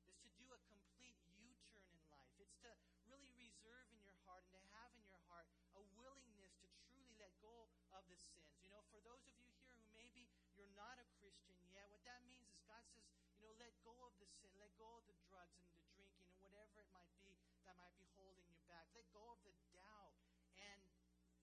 It's 0.07 0.19
to 0.23 0.31
do 0.35 0.47
a 0.51 0.59
complete 0.67 1.15
U 1.39 1.55
turn 1.71 1.87
in 1.87 2.03
life. 2.11 2.35
It's 2.39 2.59
to 2.67 2.71
really 3.07 3.31
reserve 3.39 3.87
in 3.91 3.99
your 4.03 4.15
heart 4.27 4.43
and 4.47 4.55
to 4.59 4.63
have 4.75 4.91
in 4.95 5.03
your 5.07 5.19
heart 5.31 5.47
a 5.79 5.83
willingness 5.95 6.55
to 6.59 6.67
truly 6.87 7.15
let 7.19 7.31
go 7.39 7.71
of 7.95 8.03
the 8.07 8.19
sins. 8.19 8.59
You 8.63 8.71
know, 8.71 8.83
for 8.91 8.99
those 9.03 9.23
of 9.27 9.35
you 9.39 9.51
here 9.59 9.75
who 9.75 9.87
maybe 9.95 10.27
you're 10.55 10.62
not 10.73 10.97
a 10.97 11.07
Christian 11.21 11.59
yet, 11.69 11.89
what 11.89 12.01
that 12.05 12.21
means 12.25 12.49
is 12.49 12.61
God 12.65 12.81
says, 12.89 13.05
you 13.37 13.45
know, 13.45 13.53
let 13.61 13.73
go 13.85 13.93
of 14.05 14.13
the 14.17 14.27
sin, 14.41 14.53
let 14.57 14.73
go 14.77 14.89
of 14.97 15.03
the 15.05 15.17
drugs 15.29 15.57
and 15.61 15.69
the 15.73 15.85
drinking 15.93 16.29
and 16.33 16.39
whatever 16.41 16.81
it 16.81 16.89
might 16.93 17.13
be 17.21 17.37
that 17.63 17.77
might 17.79 17.95
be 17.95 18.07
holding 18.17 18.47
you 18.51 18.59
back. 18.67 18.89
Let 18.91 19.07
go 19.15 19.23
of 19.31 19.39
the 19.47 19.55
doubt. 19.71 20.13
And, 20.59 20.81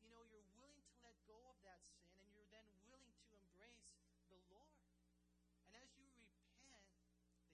you 0.03 0.09
know, 0.13 0.23
you're 0.29 0.47
willing 0.57 0.85
to 0.85 0.97
let 1.01 1.17
go 1.25 1.37
of 1.49 1.57
that 1.65 1.81
sin 1.97 2.13
and 2.21 2.31
you're 2.35 2.51
then 2.53 2.67
willing 2.89 3.15
to 3.15 3.29
embrace 3.37 3.89
the 4.29 4.39
Lord. 4.53 4.77
And 5.67 5.75
as 5.77 5.89
you 5.97 6.07
repent, 6.13 6.87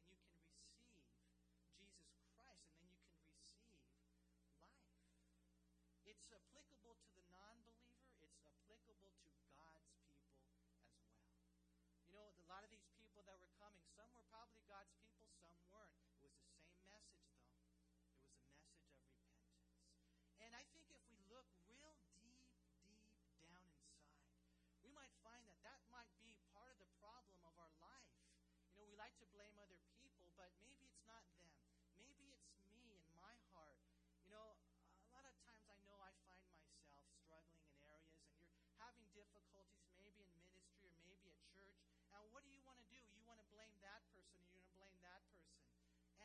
then 0.00 0.16
you 0.16 0.28
can 0.32 0.50
receive 0.50 1.10
Jesus 1.78 2.18
Christ 2.34 2.66
and 2.74 2.88
then 2.88 2.98
you 2.98 3.10
can 3.12 3.30
receive 3.36 3.70
life. 4.58 4.82
It's 6.06 6.30
applicable 6.32 6.96
to 6.96 7.10
the 7.14 7.25
Like 29.06 29.22
to 29.22 29.30
blame 29.38 29.54
other 29.62 29.78
people, 30.02 30.34
but 30.34 30.50
maybe 30.66 30.82
it's 30.82 31.06
not 31.06 31.22
them. 31.38 31.46
Maybe 31.94 32.26
it's 32.34 32.50
me 32.74 32.98
and 32.98 33.14
my 33.22 33.38
heart. 33.54 33.78
You 34.18 34.34
know, 34.34 34.58
a 34.58 35.14
lot 35.14 35.22
of 35.22 35.30
times 35.46 35.62
I 35.70 35.78
know 35.86 35.94
I 36.02 36.10
find 36.26 36.42
myself 36.58 37.06
struggling 37.22 37.62
in 37.70 37.78
areas, 37.86 38.26
and 38.34 38.50
you're 38.58 38.74
having 38.82 39.06
difficulties, 39.14 39.94
maybe 40.02 40.26
in 40.26 40.34
ministry 40.42 40.90
or 40.90 40.98
maybe 41.06 41.30
at 41.30 41.38
church. 41.54 41.78
And 42.18 42.26
what 42.34 42.42
do? 42.42 42.50
You 42.50 42.66
want 42.66 42.82
to 42.82 43.46
blame 43.54 43.78
that 43.86 44.02
person, 44.10 44.42
or 44.42 44.42
you 44.42 44.50
want 44.58 44.66
to 44.66 44.74
blame 44.74 44.98
that 45.06 45.22
person. 45.30 45.54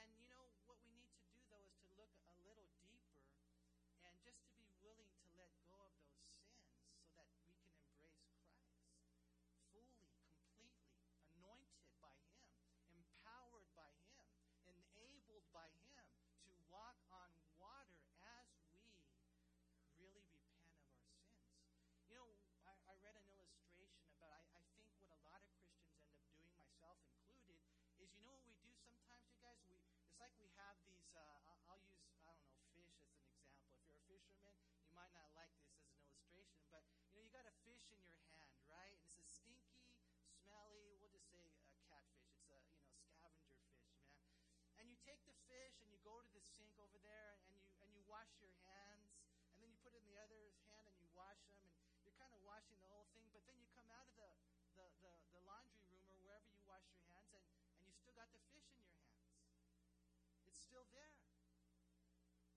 And 0.01 0.09
you 0.17 0.25
know, 0.33 0.49
what 0.65 0.81
we 0.81 0.89
need 0.89 1.13
to 1.13 1.21
do, 1.29 1.37
though, 1.53 1.61
is 1.61 1.77
to 1.85 1.89
look 1.93 2.09
a 2.33 2.33
little 2.41 2.65
deeper 2.81 3.21
and 4.09 4.17
just 4.25 4.41
to 4.49 4.57
be 4.57 4.65
willing 4.81 5.13
to 5.21 5.29
let 5.37 5.53
go 5.69 5.85
of 5.85 5.93
those 6.01 6.33
sins 6.33 6.65
so 6.97 7.13
that 7.13 7.29
we 7.29 7.45
can 7.45 7.61
embrace 7.77 8.25
Christ 8.41 9.05
fully, 9.69 10.01
completely, 10.33 10.73
anointed 11.37 11.89
by 12.01 12.17
Him, 12.33 12.49
empowered 12.93 13.69
by 13.73 13.89
Him, 14.13 14.25
enabled 14.69 15.45
by 15.53 15.69
Him 15.89 16.05
to 16.45 16.53
walk 16.69 16.97
on 17.09 17.29
water 17.57 18.01
as 18.21 18.49
we 18.77 18.85
really 19.97 20.25
repent 20.37 20.77
of 20.77 20.93
our 21.01 21.09
sins. 21.09 21.57
You 22.05 22.13
know, 22.17 22.27
I, 22.67 22.73
I 22.89 22.93
read 23.01 23.17
an 23.17 23.27
illustration 23.33 24.05
about, 24.17 24.33
I, 24.33 24.41
I 24.59 24.63
think 24.77 24.85
what 25.01 25.09
a 25.13 25.21
lot 25.25 25.41
of 25.41 25.49
Christians 25.57 25.97
end 25.97 26.13
up 26.13 26.21
doing, 26.29 26.51
myself 26.57 26.97
included, 27.09 27.65
is 28.11 28.19
you 28.19 28.27
know 28.27 28.35
what 28.35 28.43
we 28.43 28.59
do 28.59 28.75
sometimes, 28.75 29.23
you 29.31 29.39
guys? 29.39 29.55
We 29.71 29.79
It's 30.11 30.19
like 30.19 30.35
we 30.35 30.51
have 30.59 30.75
these, 30.83 31.07
uh, 31.15 31.47
I'll, 31.47 31.63
I'll 31.71 31.83
use, 31.87 32.11
I 32.27 32.35
don't 32.35 32.43
know, 32.43 32.59
fish 32.75 32.91
as 32.99 33.07
an 33.07 33.23
example. 33.23 33.63
If 33.71 33.79
you're 33.87 34.19
a 34.19 34.27
fisherman, 34.35 34.51
you 34.83 34.91
might 34.91 35.15
not 35.15 35.31
like 35.31 35.55
this 35.55 35.71
as 35.79 35.87
an 35.87 35.95
illustration, 35.95 36.59
but 36.67 36.83
you 37.07 37.15
know, 37.15 37.23
you 37.23 37.31
got 37.31 37.47
a 37.47 37.55
fish 37.63 37.87
in 37.87 38.03
your 38.03 38.19
hand, 38.35 38.51
right? 38.67 38.91
And 38.91 38.99
it's 39.07 39.15
a 39.15 39.23
stinky, 39.23 39.87
smelly, 40.27 40.99
we'll 40.99 41.15
just 41.15 41.31
say 41.31 41.39
a 41.71 41.79
catfish. 41.87 42.35
It's 42.35 42.51
a, 42.51 42.59
you 42.83 42.91
know, 42.91 42.99
scavenger 42.99 43.55
fish, 43.71 43.87
man. 43.95 44.19
And 44.75 44.91
you 44.91 44.99
take 44.99 45.23
the 45.23 45.37
fish 45.47 45.79
and 45.79 45.87
you 45.87 45.99
go 46.03 46.19
to 46.19 46.31
the 46.35 46.43
sink 46.43 46.75
over 46.83 46.99
there 46.99 47.39
and 47.39 47.47
you 47.47 47.63
and 47.79 47.95
you 47.95 48.03
wash 48.11 48.35
your 48.43 48.51
hands 48.67 49.07
and 49.55 49.63
then 49.63 49.71
you 49.71 49.79
put 49.79 49.95
it 49.95 50.03
in 50.03 50.07
the 50.11 50.19
other 50.19 50.51
hand 50.67 50.83
and 50.91 50.99
you 50.99 51.07
wash 51.15 51.39
them 51.47 51.63
and 51.95 52.03
you're 52.03 52.19
kind 52.19 52.35
of 52.35 52.43
washing 52.43 52.75
the 52.83 52.91
whole 52.91 53.07
thing, 53.15 53.31
but 53.31 53.47
then 53.47 53.55
you 53.55 53.71
come 53.71 53.87
out 53.95 54.03
of 54.03 54.15
the 54.19 54.27
the, 54.75 54.83
the, 54.99 55.11
the 55.35 55.41
laundry 55.47 55.79
room 55.87 56.07
or 56.11 56.17
wherever 56.23 56.47
you 56.51 56.63
wash 56.67 56.83
your 56.91 57.03
hands 57.11 57.31
and, 57.35 57.43
and 57.75 57.83
you 57.87 57.93
still 57.95 58.10
got 58.21 58.29
the 58.37 58.45
fish 58.53 58.69
in 58.77 58.85
your 58.85 59.01
hands. 59.01 59.33
It's 60.45 60.61
still 60.61 60.85
there. 60.93 61.09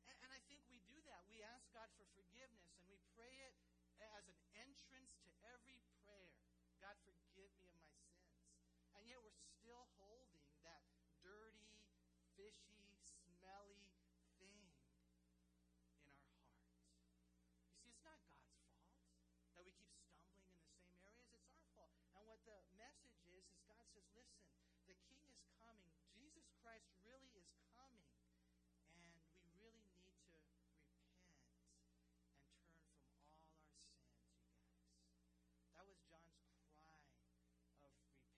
And, 0.04 0.12
and 0.20 0.28
I 0.28 0.44
think 0.44 0.60
we 0.68 0.76
do 0.92 1.00
that. 1.08 1.24
We 1.24 1.40
ask 1.40 1.64
God 1.72 1.88
for 1.96 2.04
forgiveness 2.12 2.76
and 2.76 2.84
we 2.92 3.00
pray 3.16 3.32
it 3.48 3.56
as 3.96 4.28
an 4.28 4.36
entrance 4.60 5.16
to 5.24 5.32
every 5.48 5.80
prayer. 6.04 6.36
God, 6.84 7.00
forgive 7.08 7.48
me 7.64 7.72
of 7.80 7.80
my 7.80 7.96
sins. 8.12 8.44
And 8.92 9.08
yet 9.08 9.24
we're 9.24 9.40
still 9.56 9.88
holding 9.96 10.44
that 10.68 10.84
dirty, 11.24 11.80
fishy, 12.36 13.00
smelly 13.24 13.88
thing 14.36 14.68
in 16.04 16.12
our 16.12 16.28
hearts. 16.44 16.60
You 17.64 17.72
see, 17.72 17.88
it's 17.88 18.04
not 18.04 18.20
God's 18.28 18.52
fault 18.68 18.84
that 19.56 19.64
we 19.64 19.72
keep 19.80 19.96
stumbling 19.96 20.44
in 20.44 20.60
the 20.60 20.76
same 20.76 21.00
areas. 21.00 21.32
It's 21.32 21.48
our 21.48 21.64
fault. 21.72 21.88
And 22.20 22.28
what 22.28 22.44
the 22.44 22.60
message 22.76 23.16
is, 23.32 23.48
is 23.48 23.64
God 23.64 23.80
says, 23.88 24.04
listen, 24.12 24.44
the 24.84 25.00
King 25.08 25.23
coming. 25.60 25.92
Jesus 26.14 26.46
Christ 26.62 26.88
really 27.04 27.34
is 27.36 27.50
coming. 27.76 28.08
And 28.94 29.18
we 29.42 29.50
really 29.60 29.82
need 29.90 30.06
to 30.14 30.22
repent 30.30 30.54
and 30.56 30.70
turn 30.88 31.10
from 33.04 33.12
all 33.20 33.28
our 33.28 33.44
sins, 33.60 33.84
you 33.98 33.98
guys. 34.24 34.24
That 35.74 35.82
was 35.84 35.98
John's 36.06 36.38
cry 36.72 37.02
of 37.82 37.90
repentance. 37.98 38.30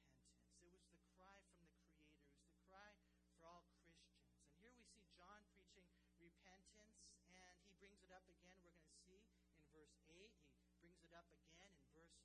It 0.64 0.72
was 0.72 0.82
the 0.90 0.98
cry 1.14 1.44
from 1.52 1.62
the 1.68 1.76
Creator. 1.84 2.16
It 2.16 2.32
was 2.32 2.42
the 2.48 2.56
cry 2.66 2.96
for 3.36 3.44
all 3.46 3.68
Christians. 3.76 4.24
And 4.42 4.50
here 4.58 4.72
we 4.74 4.82
see 4.88 5.04
John 5.14 5.44
preaching 5.52 5.92
repentance, 6.18 6.96
and 7.28 7.54
he 7.62 7.70
brings 7.76 8.00
it 8.00 8.08
up 8.10 8.24
again, 8.26 8.56
we're 8.64 8.72
going 8.72 8.88
to 8.88 8.96
see 9.04 9.20
in 9.54 9.62
verse 9.70 9.92
8. 10.08 10.16
He 10.16 10.72
brings 10.80 11.04
it 11.04 11.12
up 11.12 11.28
again 11.30 11.70
in 11.76 11.84
verse 11.92 12.16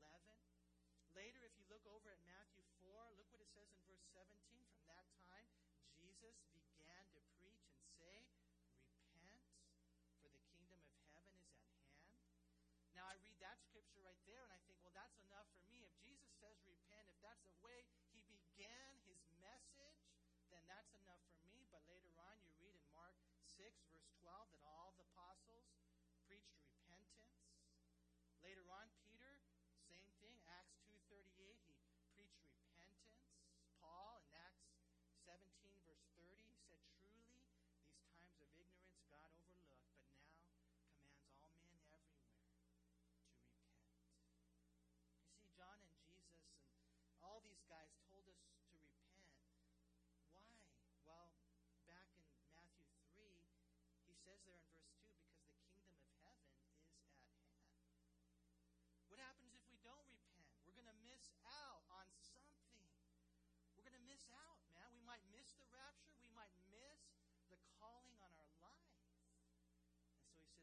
11. 0.00 0.16
Later, 1.12 1.44
if 1.46 1.54
you 1.60 1.68
look 1.70 1.84
over 1.86 2.08
at 2.10 2.18
Matthew 2.26 2.64
4, 2.82 2.90
look 3.14 3.28
what 3.30 3.38
it 3.44 3.52
says 3.54 3.68
in 3.70 3.78
verse 3.86 4.03
17. 4.14 4.30
From 4.70 4.86
that 4.86 5.02
time, 5.26 5.50
Jesus 5.98 6.38
began 6.54 7.02
to 7.18 7.20
preach 7.34 7.66
and 7.66 7.82
say, 7.98 8.22
Repent, 9.10 9.42
for 10.22 10.30
the 10.30 10.38
kingdom 10.54 10.78
of 10.86 10.94
heaven 11.10 11.34
is 11.34 11.50
at 11.50 11.66
hand. 11.74 12.22
Now, 12.94 13.10
I 13.10 13.18
read 13.18 13.34
that 13.42 13.58
scripture 13.66 14.06
right 14.06 14.22
there, 14.22 14.46
and 14.46 14.54
I 14.54 14.60
think, 14.70 14.78
well, 14.86 14.94
that's 14.94 15.18
enough 15.26 15.50
for 15.58 15.66
me. 15.66 15.82
If 15.82 15.90
Jesus 16.06 16.30
says 16.38 16.54
repent, 16.62 17.10
if 17.10 17.18
that's 17.26 17.42
the 17.42 17.58
way 17.66 17.82
he 18.06 18.22
began 18.30 18.94
his 19.10 19.18
message, 19.42 19.98
then 20.46 20.62
that's 20.70 20.94
enough 21.02 21.26
for 21.34 21.42
me. 21.50 21.66
But 21.74 21.82
later 21.90 22.14
on, 22.22 22.38
you 22.46 22.54
read 22.62 22.78
in 22.78 22.86
Mark 22.94 23.18
6, 23.58 23.66
verse 23.90 24.14
12, 24.22 24.54
that 24.54 24.62
all 24.62 24.94
the 24.94 25.02
apostles 25.10 25.66
preached 26.30 26.54
repentance. 26.62 27.34
Later 28.46 28.62
on, 28.70 28.86
Peter, 29.02 29.42
same 29.90 30.06
thing, 30.22 30.38
Acts 30.46 30.78
2.38, 31.10 31.58
he 31.66 31.74
preached 32.14 32.46
repentance. 32.46 33.18
Paul 33.82 34.22
in 34.24 34.32
Acts 34.32 34.64
17, 35.28 35.44
verse 35.84 36.08
30, 36.16 36.40
he 36.40 36.56
said, 36.64 36.80
Truly, 36.96 37.28
these 37.84 38.00
times 38.16 38.36
of 38.40 38.48
ignorance 38.56 39.04
God 39.12 39.28
overlooked, 39.36 39.92
but 41.20 41.36
now 41.36 41.52
commands 41.52 41.84
all 41.92 42.00
men 42.08 42.32
everywhere 42.32 42.80
to 42.80 43.68
repent. 43.68 44.40
You 45.20 45.28
see, 45.36 45.43
John 45.54 45.78
and 45.78 45.94
Jesus 46.02 46.50
and 47.06 47.14
all 47.22 47.38
these 47.46 47.62
guys 47.70 47.94
told 48.10 48.26
us 48.26 48.42
to 48.42 48.52
repent. 48.74 48.90
Why? 50.28 50.50
Well, 51.06 51.30
back 51.86 52.10
in 52.18 52.26
Matthew 52.50 52.90
3, 53.14 53.30
he 54.04 54.14
says 54.18 54.42
there 54.44 54.58
in 54.58 54.66
verse 54.74 54.90
2, 54.98 55.14
because 55.30 55.54
the 55.54 55.70
kingdom 55.78 56.02
of 56.02 56.10
heaven 56.26 56.44
is 56.50 56.66
at 56.66 56.82
hand. 56.90 57.14
What 59.06 59.22
happens 59.22 59.54
if 59.54 59.62
we 59.70 59.78
don't 59.86 60.02
repent? 60.10 60.58
We're 60.66 60.74
going 60.74 60.90
to 60.90 61.00
miss 61.06 61.30
out 61.46 61.86
on 61.94 62.10
something. 62.18 62.82
We're 63.78 63.86
going 63.86 63.94
to 63.94 64.06
miss 64.10 64.26
out, 64.34 64.58
man. 64.74 64.90
We 64.90 65.06
might 65.06 65.22
miss 65.30 65.54
the 65.54 65.70
rapture. 65.70 66.18
We 66.18 66.26
might 66.34 66.50
miss 66.66 67.14
the 67.46 67.60
calling 67.78 68.18
on 68.18 68.34
our 68.34 68.50
life. 68.58 68.90
And 68.90 69.06
so 69.06 69.30
he 69.30 69.86
says, 69.86 70.10
repent, 70.34 70.58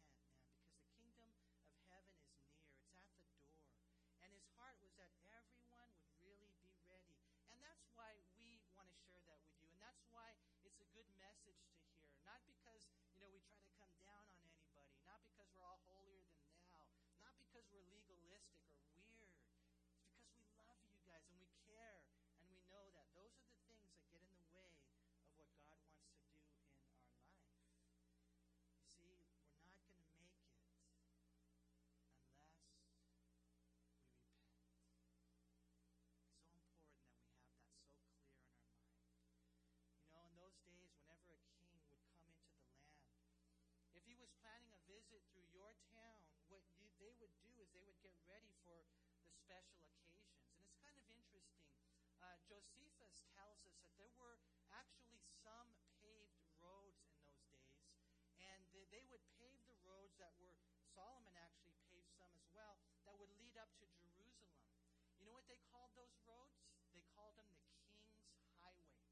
man, 0.00 0.16
because 0.32 0.72
the 0.80 0.88
kingdom 0.96 1.20
of 1.28 1.84
heaven 1.92 2.16
is 2.16 2.32
near. 2.40 2.64
It's 2.72 2.88
at 2.88 3.12
the 3.12 3.12
door. 3.20 3.44
And 4.24 4.32
his 4.32 4.48
heart 4.56 4.78
was 4.80 4.96
that 4.96 5.12
everyone 5.34 5.92
would 6.00 6.16
really 6.24 6.56
be 6.64 6.72
ready. 6.88 7.20
And 7.52 7.60
that's 7.60 7.84
why 7.92 8.16
we 8.38 8.62
want 8.72 8.88
to 8.88 8.96
share 9.12 9.20
that 9.28 9.40
with 9.44 9.58
you. 9.60 9.68
And 9.68 9.80
that's 9.82 10.00
why 10.08 10.32
it's 10.64 10.80
a 10.80 10.88
good 10.96 11.08
message 11.20 11.60
to 11.68 11.76
hear. 11.84 12.29
Not 12.40 12.48
because, 12.56 12.88
you 13.12 13.20
know, 13.20 13.28
we 13.28 13.44
try 13.44 13.60
to 13.60 13.68
come 13.76 13.92
down 14.00 14.24
on 14.24 14.40
anybody. 14.48 14.96
Not 15.04 15.20
because 15.28 15.44
we're 15.52 15.60
all 15.60 15.84
holier 15.84 16.24
than 16.24 16.40
thou. 16.72 16.88
Not 17.20 17.36
because 17.36 17.68
we're 17.68 17.84
legalistic 17.84 18.64
or 18.96 18.99
Josephus 52.48 53.24
tells 53.36 53.60
us 53.66 53.76
that 53.84 53.92
there 54.00 54.12
were 54.16 54.40
actually 54.72 55.20
some 55.44 55.68
paved 56.00 56.40
roads 56.60 57.00
in 57.04 57.12
those 57.20 57.36
days, 57.36 57.74
and 58.40 58.60
they 58.92 59.04
would 59.10 59.24
pave 59.36 59.60
the 59.68 59.76
roads 59.84 60.16
that 60.16 60.32
were, 60.40 60.56
Solomon 60.94 61.36
actually 61.36 61.76
paved 61.90 62.08
some 62.16 62.32
as 62.36 62.46
well, 62.54 62.80
that 63.04 63.16
would 63.18 63.32
lead 63.36 63.56
up 63.60 63.68
to 63.80 63.86
Jerusalem. 64.00 64.56
You 65.20 65.28
know 65.28 65.36
what 65.36 65.48
they 65.50 65.60
called 65.68 65.92
those 65.98 66.16
roads? 66.24 66.56
They 66.96 67.04
called 67.12 67.36
them 67.36 67.50
the 67.52 67.60
King's 67.76 68.48
Highway. 68.64 69.04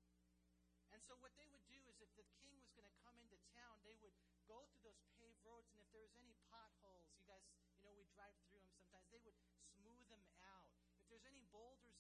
And 0.92 1.00
so 1.04 1.14
what 1.20 1.36
they 1.36 1.46
would 1.52 1.64
do 1.68 1.78
is 1.92 2.00
if 2.00 2.10
the 2.16 2.26
king 2.40 2.56
was 2.58 2.72
going 2.72 2.88
to 2.88 2.96
come 3.04 3.20
into 3.20 3.36
town, 3.52 3.76
they 3.84 3.94
would 4.00 4.16
go 4.48 4.64
through 4.72 4.88
those 4.88 5.04
paved 5.20 5.44
roads, 5.44 5.68
and 5.68 5.78
if 5.78 5.88
there 5.92 6.00
was 6.00 6.16
any 6.16 6.32
potholes, 6.48 7.04
you 7.12 7.22
guys, 7.28 7.44
you 7.76 7.84
know, 7.84 7.92
we 7.92 8.08
drive 8.16 8.32
through 8.48 8.56
them 8.56 8.72
sometimes, 8.72 9.04
they 9.12 9.20
would 9.20 9.36
smooth 9.76 10.00
them 10.08 10.24
out. 10.40 10.64
If 11.04 11.06
there's 11.12 11.28
any 11.28 11.44
boulders 11.52 11.97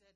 said 0.00 0.14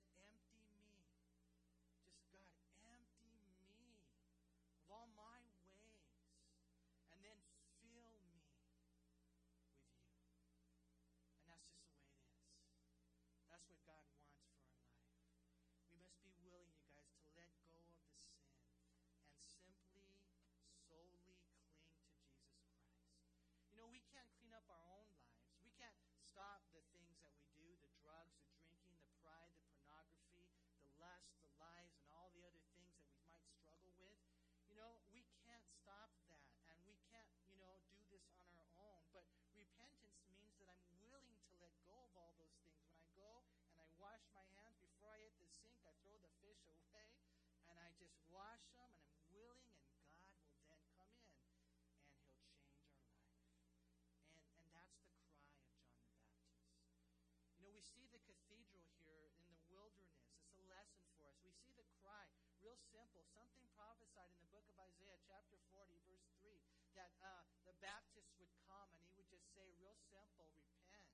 we 57.78 57.86
see 57.94 58.10
the 58.10 58.18
cathedral 58.26 58.82
here 59.06 59.30
in 59.38 59.46
the 59.54 59.62
wilderness. 59.70 60.26
It's 60.42 60.58
a 60.58 60.66
lesson 60.66 60.98
for 61.14 61.30
us. 61.30 61.38
We 61.46 61.54
see 61.62 61.70
the 61.78 61.86
cry, 62.02 62.26
real 62.58 62.74
simple, 62.90 63.22
something 63.30 63.62
prophesied 63.78 64.34
in 64.34 64.42
the 64.42 64.50
book 64.50 64.66
of 64.66 64.74
Isaiah, 64.82 65.14
chapter 65.22 65.62
40, 65.70 65.94
verse 66.10 66.26
3, 66.42 66.58
that 66.98 67.14
uh, 67.22 67.46
the 67.70 67.78
Baptist 67.78 68.34
would 68.42 68.50
come 68.66 68.90
and 68.98 69.06
he 69.06 69.14
would 69.14 69.30
just 69.30 69.46
say, 69.54 69.62
real 69.78 69.94
simple, 70.10 70.50
repent, 70.58 71.06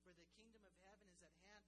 for 0.00 0.16
the 0.16 0.24
kingdom 0.40 0.64
of 0.64 0.72
heaven 0.80 1.04
is 1.12 1.20
at 1.20 1.36
hand. 1.44 1.59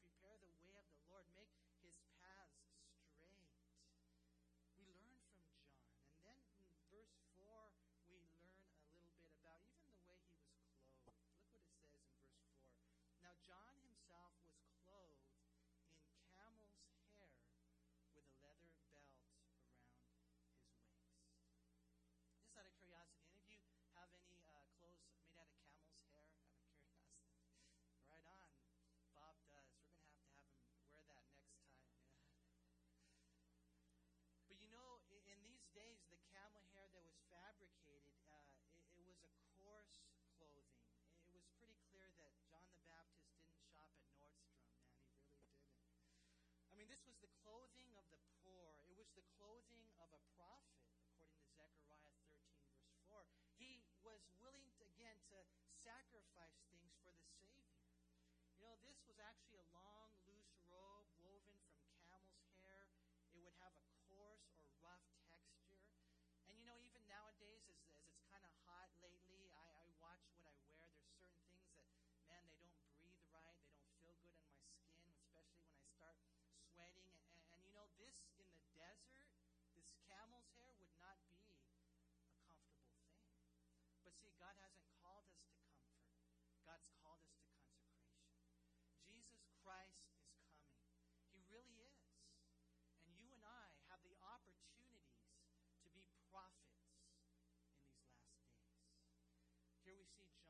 the 49.22 49.30
clothing 49.38 49.86
of 50.02 50.10
a 50.10 50.22
prophet, 50.34 50.82
according 50.98 51.38
to 51.38 51.46
Zechariah 51.54 52.10
13, 52.18 52.42
verse 52.74 52.98
4. 53.06 53.22
He 53.54 53.86
was 54.02 54.18
willing, 54.42 54.66
to, 54.74 54.82
again, 54.98 55.14
to 55.30 55.38
sacrifice 55.78 56.58
things 56.66 56.98
for 57.06 57.14
the 57.14 57.26
Savior. 57.38 57.78
You 58.58 58.66
know, 58.66 58.74
this 58.82 58.98
was 59.06 59.22
actually 59.22 59.62
a 59.62 59.70
long 59.70 59.91
But 84.12 84.20
see, 84.20 84.36
God 84.36 84.52
hasn't 84.60 84.84
called 85.00 85.24
us 85.32 85.40
to 85.48 85.56
comfort, 85.72 86.04
God's 86.68 86.84
called 87.00 87.24
us 87.24 87.32
to 87.32 87.48
consecration. 87.64 88.36
Jesus 89.08 89.40
Christ 89.64 90.04
is 90.04 90.20
coming, 90.36 90.68
He 91.32 91.40
really 91.48 91.80
is. 91.80 92.04
And 93.08 93.16
you 93.16 93.32
and 93.32 93.40
I 93.40 93.72
have 93.88 94.04
the 94.04 94.12
opportunities 94.20 95.32
to 95.80 95.88
be 95.96 96.04
prophets 96.28 96.92
in 96.92 97.24
these 97.24 97.40
last 97.40 98.36
days. 98.36 98.84
Here 99.80 99.96
we 99.96 100.04
see 100.04 100.41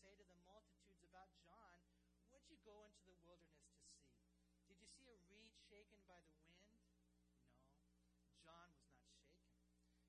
say 0.00 0.16
to 0.16 0.24
the 0.24 0.40
multitudes 0.48 1.04
about 1.04 1.28
John, 1.44 1.76
would 2.32 2.48
you 2.48 2.56
go 2.64 2.88
into 2.88 3.04
the 3.04 3.12
wilderness 3.20 3.68
to 3.68 3.84
see? 3.84 4.08
Did 4.64 4.80
you 4.80 4.88
see 4.88 5.12
a 5.12 5.16
reed 5.28 5.52
shaken 5.68 6.00
by 6.08 6.16
the 6.24 6.32
wind? 6.40 6.64
No. 6.72 7.28
John 8.40 8.72
was 8.80 8.88
not 8.96 9.12
shaken. 9.12 9.60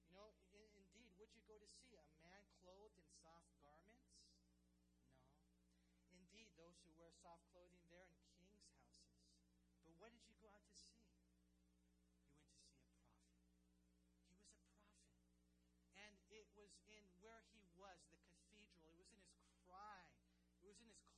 You 0.08 0.16
know, 0.16 0.32
in, 0.56 0.64
indeed, 0.80 1.12
would 1.20 1.36
you 1.36 1.44
go 1.44 1.60
to 1.60 1.68
see? 1.68 2.00
A 2.00 2.08
man 2.24 2.40
clothed 2.64 2.96
in 2.96 3.12
soft 3.20 3.52
garments? 3.60 4.16
No. 4.32 4.64
Indeed, 6.16 6.56
those 6.56 6.80
who 6.88 6.96
wear 6.96 7.12
soft 7.12 7.44
clothing, 7.52 7.84
they're 7.92 8.08
in 8.08 8.16
kings' 8.32 8.64
houses. 8.64 9.12
But 9.84 10.00
what 10.00 10.16
did 10.16 10.24
you 10.24 10.40
go 10.40 10.48
out 10.56 10.64
to 10.72 10.76
see? 10.80 11.04
You 11.04 11.20
went 11.20 11.44
to 11.44 11.52
see 11.52 11.68
a 11.68 12.32
prophet. 12.32 12.96
He 14.24 14.32
was 14.40 14.48
a 14.48 14.56
prophet. 14.72 15.04
And 16.00 16.16
it 16.32 16.48
was 16.56 16.72
in 16.88 17.04
where 17.20 17.44
he 17.52 17.61
was 20.72 20.80
in 20.80 20.88
his 20.88 21.11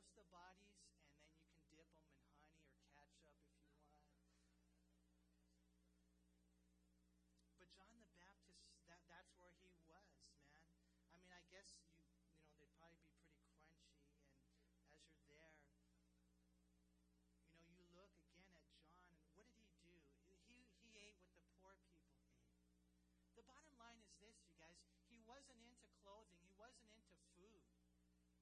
roast 0.00 0.16
the 0.16 0.24
bodies, 0.32 0.80
and 0.80 0.96
then 0.96 1.12
you 1.28 1.36
can 1.44 1.60
dip 1.68 1.84
them 1.92 2.08
in 2.08 2.24
honey 2.32 2.64
or 2.72 2.80
ketchup 2.96 3.36
if 3.36 3.52
you 3.52 3.68
want. 3.68 3.84
But 7.60 7.68
John 7.76 8.00
the 8.00 8.08
Baptist, 8.16 8.64
that, 8.88 9.04
that's 9.12 9.28
where 9.36 9.52
he 9.60 9.76
was, 9.84 10.08
man. 10.24 10.40
I 11.04 11.20
mean, 11.20 11.28
I 11.36 11.44
guess 11.52 11.68
you, 11.84 11.92
you 12.16 12.32
know, 12.32 12.48
they'd 12.56 12.72
probably 12.80 13.04
be 13.12 13.12
pretty 13.28 13.44
crunchy, 13.60 14.08
and 14.08 14.88
as 14.88 15.04
you're 15.04 15.28
there, 15.28 15.60
you 17.52 17.60
know, 17.60 17.68
you 17.68 17.84
look 17.92 18.16
again 18.24 18.56
at 18.56 18.72
John, 18.72 19.04
and 19.04 19.20
what 19.20 19.36
did 19.36 19.52
he 19.52 19.68
do? 19.84 20.00
He, 20.48 20.64
he 20.80 20.96
ate 20.96 21.20
what 21.60 21.76
the 21.84 21.92
poor 22.08 22.16
people 22.32 22.56
ate. 22.72 22.88
The 23.36 23.44
bottom 23.44 23.76
line 23.76 24.00
is 24.00 24.16
this, 24.16 24.40
you 24.48 24.56
guys. 24.56 24.80
He 25.12 25.20
wasn't 25.28 25.60
into 25.60 25.92
clothing. 26.00 26.40
He 26.40 26.56
wasn't 26.56 26.88
into 26.88 27.12
food. 27.36 27.60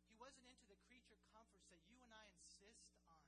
He 0.07 0.15
wasn't 0.15 0.47
into 0.47 0.67
the 0.71 0.79
creature 0.87 0.98
comforts 1.39 1.71
that 1.71 1.79
you 1.87 2.03
and 2.03 2.11
I 2.11 2.27
insist 2.35 2.91
on. 3.07 3.23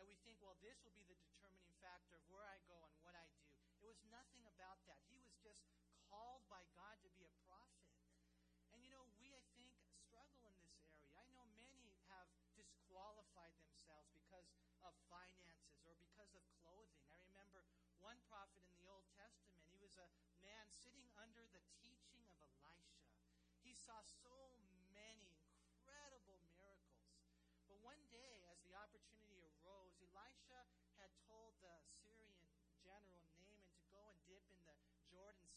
That 0.00 0.08
we 0.08 0.16
think, 0.24 0.40
well, 0.40 0.56
this 0.64 0.80
will 0.80 0.96
be 0.96 1.04
the 1.04 1.20
determining 1.20 1.76
factor 1.84 2.16
of 2.16 2.24
where 2.32 2.48
I 2.48 2.56
go 2.64 2.80
and 2.88 2.96
what 3.04 3.12
I 3.12 3.28
do. 3.36 3.44
It 3.76 3.84
was 3.84 4.00
nothing 4.08 4.40
about 4.48 4.80
that. 4.88 5.04
He 5.12 5.20
was 5.20 5.36
just 5.44 5.60
called 6.08 6.48
by 6.48 6.64
God 6.72 6.96
to 7.04 7.12
be 7.12 7.28
a 7.28 7.34
prophet. 7.44 7.92
And 8.72 8.80
you 8.80 8.88
know, 8.88 9.04
we, 9.20 9.36
I 9.36 9.44
think, 9.52 9.68
struggle 10.00 10.48
in 10.48 10.56
this 10.64 10.80
area. 10.88 11.12
I 11.20 11.28
know 11.36 11.44
many 11.52 11.92
have 12.08 12.32
disqualified 12.56 13.52
themselves 13.60 14.08
because 14.16 14.48
of 14.80 14.96
finances 15.12 15.84
or 15.84 15.92
because 16.00 16.32
of 16.32 16.40
clothing. 16.64 17.04
I 17.12 17.20
remember 17.28 17.68
one 18.00 18.16
prophet 18.32 18.64
in 18.64 18.72
the 18.80 18.88
Old 18.88 19.04
Testament, 19.12 19.60
he 19.68 19.76
was 19.76 19.92
a 20.00 20.08
man 20.40 20.72
sitting 20.72 21.04
under 21.20 21.44
the 21.52 21.60
teaching 21.84 22.24
of 22.32 22.40
Elisha. 22.40 22.96
He 23.60 23.76
saw 23.76 24.00
so 24.24 24.49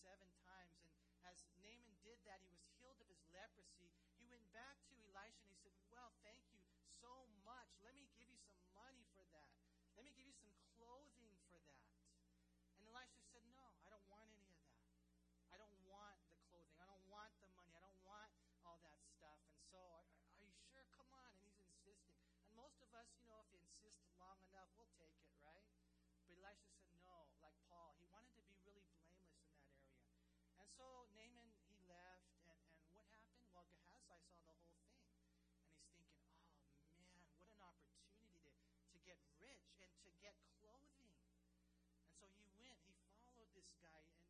seven 0.04 0.28
times. 0.44 0.76
And 0.84 1.24
as 1.24 1.39
Naaman 1.63 1.96
did 2.04 2.20
that, 2.28 2.44
he 2.44 2.52
was 2.52 2.63
healed 2.76 3.00
of 3.00 3.08
his 3.08 3.24
leprosy. 3.32 3.88
He 4.20 4.28
went 4.28 4.44
back 4.52 4.76
to 4.92 4.94
Elisha 5.08 5.48
and 5.48 5.56
he 5.56 5.60
said, 5.63 5.76
Well, 5.88 6.12
thank 6.28 6.44
you 6.52 6.60
so 7.00 7.32
much. 7.48 7.72
Let 7.80 7.96
me 7.96 8.12
give 8.20 8.28
you 8.28 8.39
some 8.44 8.60
money 8.76 9.08
for 9.16 9.24
that. 9.32 9.56
Let 9.96 10.04
me 10.04 10.12
give 10.12 10.28
you 10.28 10.36
some 10.36 10.52
clothing 10.76 11.32
for 11.48 11.60
that. 11.72 11.88
And 12.76 12.84
Elisha 12.84 13.24
said, 13.32 13.48
No, 13.56 13.63
I 13.88 13.88
don't 13.88 14.08
want 14.12 14.28
any 14.36 14.52
of 14.52 14.60
that. 14.68 14.92
I 15.48 15.56
don't 15.56 15.80
want 15.88 16.20
the 16.28 16.36
clothing. 16.52 16.76
I 16.84 16.88
don't 16.92 17.08
want 17.08 17.32
the 17.39 17.48
money. 17.56 17.72
I 17.72 17.82
don't 17.84 18.04
want 18.04 18.32
all 18.68 18.84
that 18.84 19.00
stuff. 19.16 19.39
And 19.48 19.60
so, 19.72 19.80
are, 19.80 20.04
are, 20.36 20.44
you 20.44 20.52
sure? 20.68 20.84
Come 21.00 21.08
on. 21.16 21.32
And 21.32 21.48
he's 21.48 21.63
insisting. 21.63 22.20
And 22.44 22.52
most 22.60 22.84
of 22.84 22.92
us, 22.92 23.08
you 23.16 23.24
know, 23.32 23.39
if 23.46 23.50
you 23.56 23.62
insist 23.63 24.04
long 24.20 24.42
enough, 24.52 24.68
we'll 24.76 24.92
take 25.00 25.12
so 30.78 31.06
Naaman, 31.14 31.50
he 31.70 31.78
left, 31.86 32.34
and, 32.50 32.58
and 32.82 32.90
what 32.98 33.06
happened? 33.14 33.46
Well, 33.54 33.70
Gehazi 33.86 34.34
saw 34.42 34.58
the 34.58 34.74
whole 34.74 34.98
thing, 35.06 35.22
and 35.22 35.70
he's 35.70 35.86
thinking, 35.94 36.18
oh 36.82 36.98
man, 36.98 37.30
what 37.38 37.50
an 37.54 37.62
opportunity 37.62 38.34
to, 38.42 38.50
to 38.50 38.98
get 39.06 39.22
rich 39.38 39.78
and 39.86 39.92
to 40.06 40.10
get 40.22 40.34
clothing. 40.58 41.14
And 42.02 42.10
so 42.18 42.26
he 42.42 42.50
went, 42.58 42.82
he 42.90 42.98
followed 43.22 43.54
this 43.54 43.70
guy, 43.82 44.23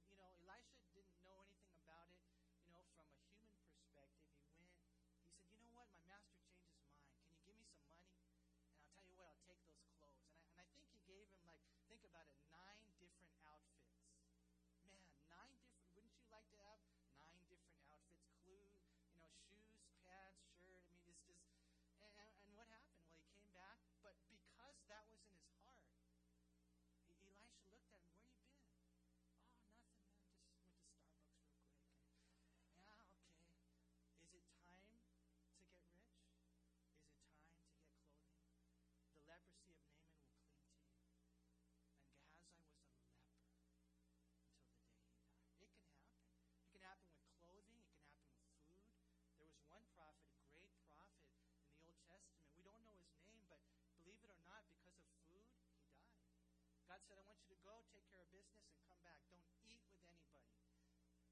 God 56.93 57.01
said, 57.10 57.17
I 57.17 57.25
want 57.25 57.41
you 57.41 57.58
to 57.58 57.62
go, 57.65 57.73
take 57.89 58.06
care 58.06 58.21
of 58.21 58.29
business, 58.29 58.69
and 58.69 58.77
come 58.86 59.01
back. 59.01 59.17
Don't 59.25 59.41
eat 59.65 59.82
with 59.82 59.97
anybody. 59.97 60.13
But 60.29 60.45
he 60.45 60.53
ended 60.62 60.69
up 60.77 60.86
eating. 60.93 61.25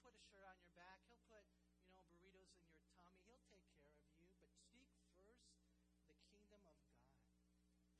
Put 0.00 0.14
a 0.14 0.22
shirt 0.30 0.46
on 0.46 0.56
your 0.62 0.72
back. 0.78 1.02
He'll 1.10 1.20
put, 1.26 1.44
you 1.82 1.90
know, 1.90 2.00
burritos 2.08 2.54
in 2.54 2.70
your 2.70 2.86
tummy. 2.94 3.18
He'll 3.26 3.42
take 3.50 3.66
care 3.74 3.82
of 3.82 3.92
you. 3.92 4.08
But 4.38 4.54
seek 4.72 4.88
first 5.18 5.50
the 6.06 6.16
kingdom 6.32 6.64
of 6.64 6.78
God. 6.80 7.04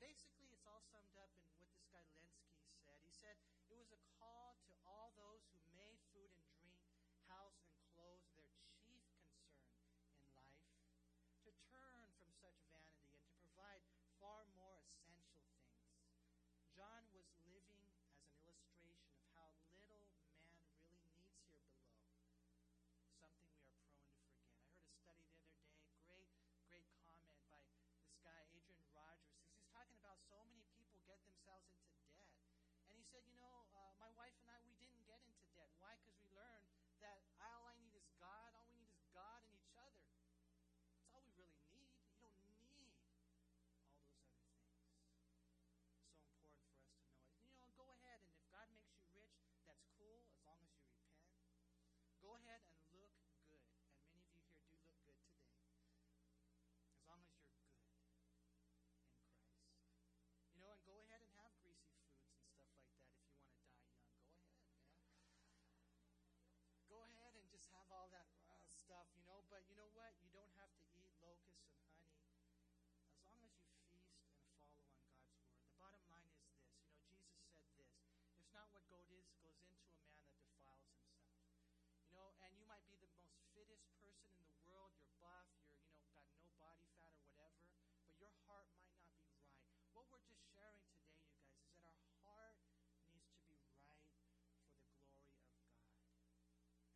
Basically, 0.01 0.49
it's 0.49 0.65
all 0.65 0.81
summed 0.81 1.19
up 1.19 1.35
in 1.35 1.45
what 1.59 1.69
this 1.75 1.85
guy 1.91 2.07
Lenski 2.15 2.55
said. 2.79 2.97
He 3.03 3.11
said 3.11 3.35
it 3.67 3.75
was 3.75 3.91
a 3.91 3.99
call 4.17 4.48
themselves 31.57 31.73
into 31.73 31.97
debt. 32.13 32.29
And 32.85 32.93
he 32.93 33.01
said, 33.09 33.25
You 33.25 33.41
know, 33.41 33.65
uh, 33.73 33.97
my 33.97 34.13
wife 34.13 34.37
and 34.45 34.49
I, 34.53 34.61
we 34.69 34.77
didn't 34.77 35.01
get 35.09 35.17
into 35.25 35.41
debt. 35.57 35.73
Why? 35.81 35.97
Because 35.97 36.13
we 36.21 36.29
learned 36.37 36.69
that 37.01 37.17
all 37.41 37.65
I 37.65 37.73
need 37.81 37.97
is 37.97 38.05
God. 38.21 38.53
All 38.53 38.69
we 38.69 38.77
need 38.77 38.93
is 38.93 39.09
God 39.09 39.41
and 39.49 39.57
each 39.57 39.73
other. 39.73 40.05
That's 40.93 41.09
all 41.15 41.25
we 41.25 41.33
really 41.33 41.57
need. 41.73 41.89
You 42.13 42.21
don't 42.21 42.37
need 42.37 42.53
all 42.53 42.69
those 42.77 42.93
other 42.93 43.09
things. 43.17 43.41
So 43.89 43.97
important 43.97 44.45
for 44.45 44.61
us 45.09 45.25
to 45.49 45.51
know 45.57 45.89
it. 45.89 45.97
You 47.41 47.49
know, 47.57 47.65
go 47.73 47.89
ahead 47.97 48.21
and 48.21 48.29
if 48.35 48.43
God 48.53 48.67
makes 48.75 48.93
you 48.93 49.01
rich, 49.15 49.33
that's 49.65 49.81
cool 49.97 50.21
as 50.29 50.37
long 50.45 50.59
as 50.61 50.69
you 50.75 50.83
repent. 50.85 51.25
Go 52.21 52.35
ahead 52.37 52.61
and 52.61 52.69
look 52.75 52.85
good. 52.93 53.15
And 54.05 54.11
many 54.13 54.27
of 54.27 54.35
you 54.35 54.43
here 54.53 54.67
do 54.69 54.77
look 54.83 54.99
good 55.07 55.17
today. 55.23 55.47
As 56.93 57.01
long 57.07 57.23
as 57.23 57.31
you're 57.31 57.47
good 57.47 57.63
in 57.63 57.71
Christ. 57.79 58.03
You 60.53 60.59
know, 60.59 60.75
and 60.75 60.83
go 60.83 60.99
ahead 60.99 61.23
and 61.23 61.31
have 61.39 61.55
greasy 61.63 61.87
foods 62.03 62.27
and 62.27 62.35
stuff 62.43 62.67
like 62.75 62.83
that 62.91 63.07
if 63.15 63.23
you 63.23 63.31
want 63.31 63.39
to 63.39 63.39
die 63.39 63.47
young. 63.55 63.71
Go 63.71 64.35
ahead, 64.35 64.35
man. 64.35 64.51
Go 66.91 66.99
ahead 67.07 67.31
and 67.39 67.47
just 67.47 67.71
have 67.71 67.87
all 67.93 68.11
that 68.11 68.27
uh, 68.43 68.59
stuff, 68.67 69.07
you 69.15 69.23
know. 69.23 69.47
But 69.47 69.63
you 69.71 69.79
know 69.79 69.87
what? 69.95 70.11
You 70.19 70.27
don't 70.35 70.51
have 70.59 70.73
to 70.75 70.83
eat 70.99 71.07
locusts 71.23 71.63
and 71.63 71.71
honey 71.87 72.11
as 73.07 73.15
long 73.23 73.39
as 73.47 73.55
you 73.55 73.63
feast 73.87 74.11
and 74.11 74.19
follow 74.35 74.67
on 74.67 74.67
God's 74.67 74.91
word. 74.91 75.07
The 75.63 75.71
bottom 75.79 76.03
line 76.11 76.27
is 76.27 76.43
this. 76.51 76.67
You 76.75 76.83
know, 76.83 76.99
Jesus 77.07 77.39
said 77.55 77.63
this. 77.79 77.95
It's 78.35 78.51
not 78.51 78.67
what 78.75 78.83
goes 78.91 79.07
is 79.15 79.31
goes 79.39 79.63
into 79.63 79.87
a 79.87 79.95
man 80.03 80.27
that 80.35 80.43
defiles 80.43 80.83
himself. 80.91 81.31
You 82.03 82.11
know, 82.11 82.35
and 82.43 82.51
you 82.59 82.67
might 82.67 82.83
be 82.89 82.99
the 82.99 83.07
most 83.15 83.39
fittest 83.55 83.87
person 84.19 84.43
in 84.43 84.51
the 84.51 84.67
world. 84.67 84.91
You're 84.99 85.15
buff. 85.23 85.47
You're, 85.63 85.79
you 85.87 85.95
know, 85.95 86.11
got 86.11 86.27
no 86.43 86.51
body 86.59 86.83
fat 86.99 87.15
or 87.15 87.23
whatever. 87.31 87.63
But 88.03 88.11
your 88.19 88.35
heart 88.43 88.67
might 88.75 88.91
not 88.99 89.15
be 89.15 89.31
right. 89.31 89.55
What 89.95 90.11
we're 90.11 90.23
just 90.27 90.43
sharing 90.51 90.83
today, 90.91 91.23
you 91.23 91.31
guys, 91.39 91.63
is 91.71 91.79
that 91.87 91.95
our 91.95 92.11
heart 92.27 92.59
needs 93.07 93.31
to 93.31 93.39
be 93.47 93.55
right 93.63 93.79
for 93.79 93.95
the 93.95 94.11
glory 94.19 94.43
of 94.43 94.59
God. 94.59 95.23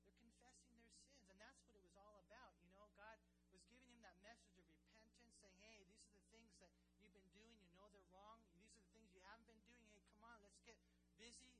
They're 0.00 0.16
confessing 0.16 0.72
their 0.80 0.88
sins. 0.88 1.28
And 1.28 1.36
that's 1.36 1.60
what 1.68 1.76
it 1.76 1.84
was 1.84 1.92
all 2.00 2.16
about. 2.24 2.56
You 2.64 2.72
know, 2.72 2.88
God 2.96 3.20
was 3.52 3.60
giving 3.68 3.76
him 3.84 4.00
that 4.00 4.16
message 4.24 4.56
of 4.56 4.64
repentance, 4.72 5.36
saying, 5.44 5.60
hey, 5.60 5.84
these 5.84 6.00
are 6.08 6.16
the 6.16 6.24
things 6.32 6.56
that 6.64 6.72
you've 6.96 7.12
been 7.12 7.28
doing. 7.36 7.52
You 7.60 7.68
know 7.76 7.92
they're 7.92 8.08
wrong. 8.08 8.40
These 8.56 8.64
are 8.72 8.80
the 8.80 8.88
things 8.96 9.12
you 9.12 9.20
haven't 9.28 9.44
been 9.44 9.60
doing. 9.68 9.84
Hey, 9.92 10.08
come 10.08 10.24
on, 10.24 10.40
let's 10.40 10.64
get 10.64 10.80
busy 11.20 11.52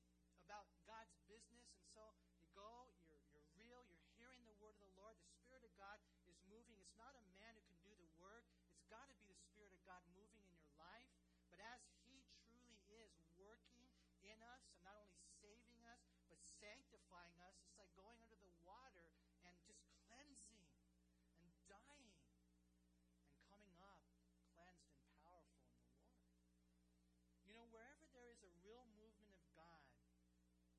about 0.48 0.64
God's 0.88 1.12
business. 1.28 1.68
And 1.76 1.84
so 1.92 2.16
you 2.40 2.48
go, 2.56 2.88
you're, 3.04 3.20
you're 3.28 3.44
real, 3.60 3.84
you're 3.92 4.08
hearing 4.16 4.40
the 4.48 4.56
word 4.56 4.72
of 4.80 4.82
the 4.88 4.96
Lord. 4.96 5.20
The 5.20 5.28
Spirit 5.36 5.68
of 5.68 5.76
God 5.76 6.00
is 6.24 6.40
moving. 6.48 6.80
It's 6.80 6.96
not 6.96 7.12
a 7.12 7.24
man 7.36 7.52
who 7.52 7.62
can 7.68 7.80
do 7.84 7.92
the 7.92 8.08
work, 8.16 8.44
it's 8.72 8.88
got 8.88 9.04
to 9.08 9.16
be 9.20 9.28
the 9.28 9.36
Spirit 9.36 9.72
of 9.76 9.80
God 9.84 10.00
moving 10.16 10.40
in 10.44 10.56
your 10.56 10.72
life. 10.80 11.08
But 11.52 11.60
as 11.60 11.80
He 12.04 12.24
truly 12.40 12.76
is 12.88 13.12
working 13.36 13.84
in 14.24 14.40
us, 14.44 14.64
and 14.72 14.80
not 14.84 14.96
only 14.96 15.20
saving 15.40 15.80
us, 15.88 16.02
but 16.28 16.40
sanctifying 16.44 17.36
us, 17.44 17.56
it's 17.64 17.76
like 17.76 17.92
going 17.96 18.16
under 18.20 18.36
the 18.40 18.52
water 18.64 19.12
and 19.44 19.54
just 19.64 19.84
cleansing 20.08 20.64
and 21.40 21.48
dying 21.68 22.12
and 23.24 23.36
coming 23.48 23.76
up 23.80 24.02
cleansed 24.52 24.92
and 25.00 25.08
powerful 25.24 25.64
in 25.64 25.80
the 25.80 25.96
Lord. 25.96 26.24
You 27.48 27.56
know, 27.56 27.64
wherever 27.72 28.04
there 28.12 28.28
is 28.28 28.44
a 28.44 28.52
real 28.60 28.84
movement 29.00 29.32
of 29.32 29.44
God, 29.56 29.80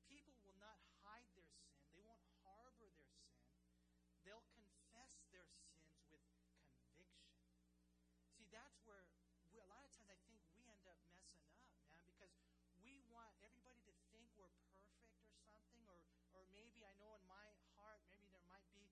people 0.06 0.38
will 0.46 0.58
not 0.62 0.78
hide 1.02 1.26
their 1.34 1.50
sin, 1.66 1.82
they 1.90 2.02
won't 2.06 2.22
harbor 2.46 2.74
their 2.78 2.94
sin. 2.94 3.30
They'll 4.22 4.46
confess 4.52 5.10
their 5.32 5.48
sins 5.48 5.96
with 6.12 6.22
conviction. 6.30 7.34
See, 8.30 8.39
that's 8.50 8.78
where 8.86 9.06
we, 9.50 9.58
a 9.62 9.68
lot 9.70 9.82
of 9.82 9.90
times 9.94 10.10
I 10.10 10.18
think 10.26 10.38
we 10.42 10.54
end 10.54 10.66
up 10.66 10.78
messing 10.82 11.14
up, 11.22 11.30
man, 11.86 12.02
because 12.06 12.34
we 12.82 12.98
want 13.10 13.30
everybody 13.42 13.78
to 13.86 13.94
think 14.10 14.26
we're 14.34 14.52
perfect 14.70 15.30
or 15.34 15.42
something, 15.50 15.82
or, 15.86 15.98
or 16.34 16.42
maybe 16.50 16.82
I 16.86 16.92
know 16.98 17.14
in 17.18 17.24
my 17.30 17.46
heart, 17.78 18.02
maybe 18.10 18.26
there 18.30 18.44
might 18.50 18.66
be 18.74 18.90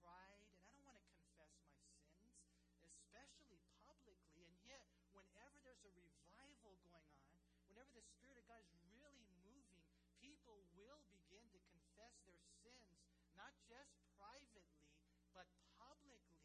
pride, 0.00 0.40
and 0.40 0.52
I 0.56 0.68
don't 0.68 0.84
want 0.84 0.96
to 1.00 1.04
confess 1.08 1.52
my 1.64 1.76
sins, 2.12 2.36
especially 2.80 3.60
publicly. 3.84 4.44
And 4.44 4.56
yet, 4.64 4.84
whenever 5.12 5.56
there's 5.64 5.84
a 5.84 5.92
revival 5.92 6.76
going 6.84 7.08
on, 7.16 7.40
whenever 7.68 7.92
the 7.92 8.04
Spirit 8.04 8.40
of 8.40 8.44
God 8.48 8.60
is 8.64 8.72
really 9.00 9.24
moving, 9.44 9.84
people 10.20 10.64
will 10.76 11.00
begin 11.08 11.44
to 11.52 11.60
confess 11.68 12.12
their 12.28 12.40
sins, 12.60 13.00
not 13.36 13.52
just 13.68 13.96
privately, 14.16 14.84
but 15.32 15.48
publicly. 15.80 16.44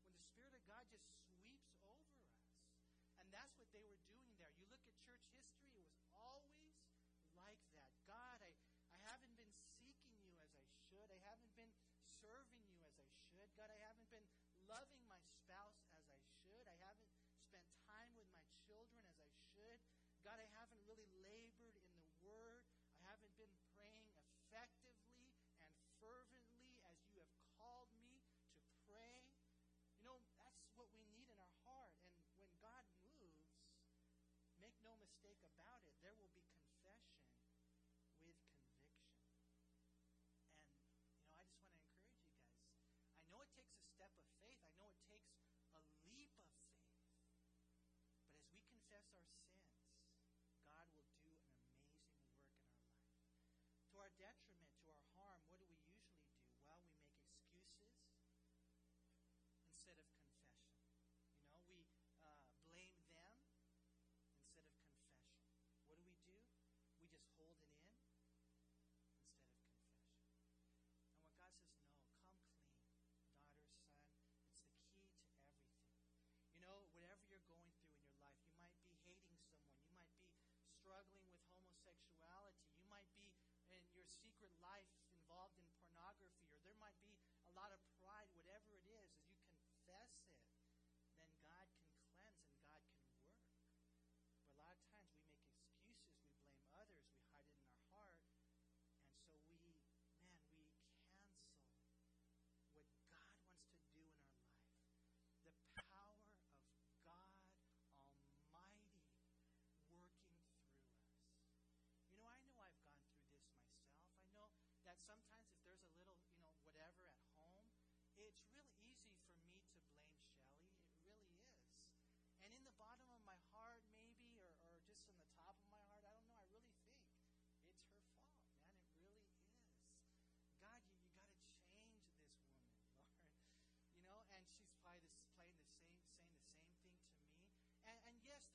When 0.00 0.08
the 0.08 0.20
Spirit 0.28 0.56
of 0.56 0.64
God 0.66 0.84
just 0.88 1.06
sweeps 1.36 1.76
over 1.86 2.10
us. 2.18 2.40
And 3.22 3.28
that's 3.46 3.62
what 3.62 3.70
they 3.70 3.86
were 3.86 4.02
doing 4.10 4.26
there. 4.42 4.50
You 4.58 4.66
look 4.74 4.82
at 4.82 4.90
church 5.06 5.22
history, 5.38 5.70
it 5.78 5.86
was 5.86 6.02
always 6.18 6.74
like 7.38 7.62
that. 7.78 7.94
God, 8.10 8.42
I, 8.42 8.50
I 8.90 8.98
haven't 9.06 9.38
been 9.38 9.54
seeking 9.78 10.18
you 10.18 10.34
as 10.42 10.50
I 10.50 10.66
should. 10.90 11.06
I 11.14 11.20
haven't 11.22 11.54
been 11.54 11.70
serving 12.18 12.58
you 12.66 12.82
as 12.82 12.98
I 12.98 13.06
should. 13.30 13.46
God, 13.54 13.70
I 13.70 13.78
haven't 13.86 14.10
been 14.10 14.26
loving 14.66 14.98
my 15.06 15.22
spouse 15.46 15.78
as 15.94 16.10
I 16.10 16.18
should. 16.42 16.66
I 16.66 16.74
haven't 16.82 17.06
spent 17.46 17.62
time 17.86 18.10
with 18.18 18.26
my 18.34 18.50
children 18.66 18.98
as 19.14 19.22
I 19.22 19.30
should. 19.54 19.78
God, 20.26 20.42
I 20.42 20.48
haven't 20.58 20.82
really 20.82 21.06
labored 21.22 21.78
in 21.78 22.02
the 22.02 22.10
Word. 22.26 22.66
I 22.98 23.14
haven't 23.14 23.30
been 23.38 23.54
praying 23.78 24.10
effectively 24.42 25.30
and 25.62 25.70
fervently 26.02 26.82
as 26.90 26.98
you 27.14 27.22
have 27.22 27.30
called 27.54 27.94
me 28.02 28.26
to 28.26 28.66
pray. 28.90 29.22
You 29.94 30.02
know, 30.02 30.18
that's 30.34 30.66
what 30.74 30.90
we 30.90 31.06
need 31.14 31.30
in 31.30 31.38
our 31.38 31.56
heart. 31.62 31.94
And 32.02 32.10
when 32.42 32.50
God 32.58 32.82
moves, 32.98 33.46
make 34.58 34.74
no 34.82 34.98
mistake 35.28 35.58
about 35.58 35.75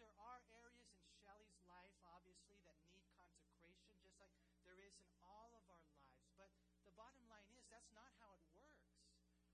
there 0.01 0.17
are 0.17 0.41
areas 0.49 0.89
in 0.97 1.05
Shelley's 1.21 1.61
life, 1.69 1.93
obviously, 2.01 2.57
that 2.65 2.73
need 2.89 3.05
consecration, 3.13 3.93
just 4.01 4.17
like 4.17 4.33
there 4.65 4.81
is 4.81 4.97
in 4.97 5.05
all 5.21 5.53
of 5.53 5.61
our 5.69 5.85
lives. 5.93 6.25
But 6.33 6.49
the 6.81 6.93
bottom 6.97 7.21
line 7.29 7.45
is 7.53 7.69
that's 7.69 7.93
not 7.93 8.09
how 8.17 8.33
it 8.33 8.45
works. 8.57 8.97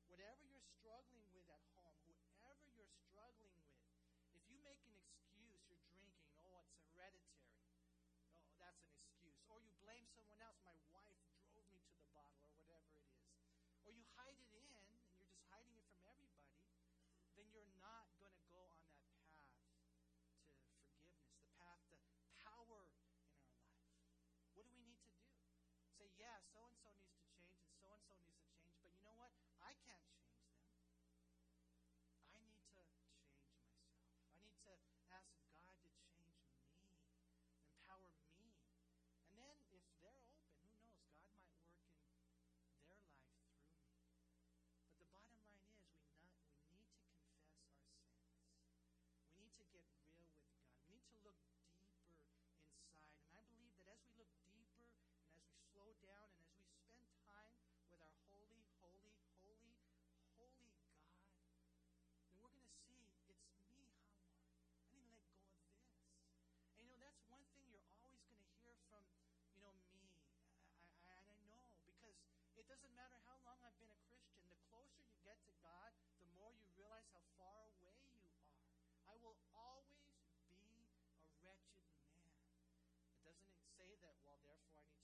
Whatever 0.08 0.48
you're 0.48 0.64
struggling 0.80 1.28
with 1.36 1.44
at 1.52 1.60
home, 1.76 2.00
whoever 2.32 2.64
you're 2.80 2.96
struggling 3.12 3.60
with, 3.68 3.92
if 4.32 4.40
you 4.48 4.56
make 4.64 4.80
an 4.88 4.96
excuse, 4.96 5.68
you're 5.68 5.84
drinking, 5.92 6.32
oh, 6.40 6.64
it's 6.72 6.80
hereditary. 6.96 7.60
Oh, 8.40 8.48
that's 8.56 8.80
an 8.88 8.96
excuse. 8.96 9.36
Or 9.52 9.60
you 9.60 9.76
blame 9.84 10.08
someone 10.16 10.40
else. 10.40 10.64
My 10.64 10.80
wife 10.96 11.20
drove 11.52 11.68
me 11.76 11.84
to 11.92 11.96
the 12.00 12.08
bottle, 12.16 12.40
or 12.48 12.56
whatever 12.64 12.96
it 12.96 13.04
is. 13.04 13.36
Or 13.84 13.92
you 13.92 14.08
hide 14.16 14.40
it 14.40 14.48
in, 14.56 14.64
and 14.72 14.88
you're 14.96 15.12
just 15.20 15.36
hiding 15.52 15.76
it 15.76 15.84
from 15.92 16.08
everybody 16.08 16.48
then 17.38 17.46
you're 17.54 17.70
not 17.78 18.17
yeah, 26.18 26.38
so 26.52 26.60
and 26.66 26.76
so 26.82 26.90
needs 27.00 27.17
doesn't 83.38 83.62
it 83.62 83.78
say 83.78 83.86
that 84.02 84.18
while 84.26 84.42
therefore 84.42 84.74
I 84.74 84.90
need 84.90 84.97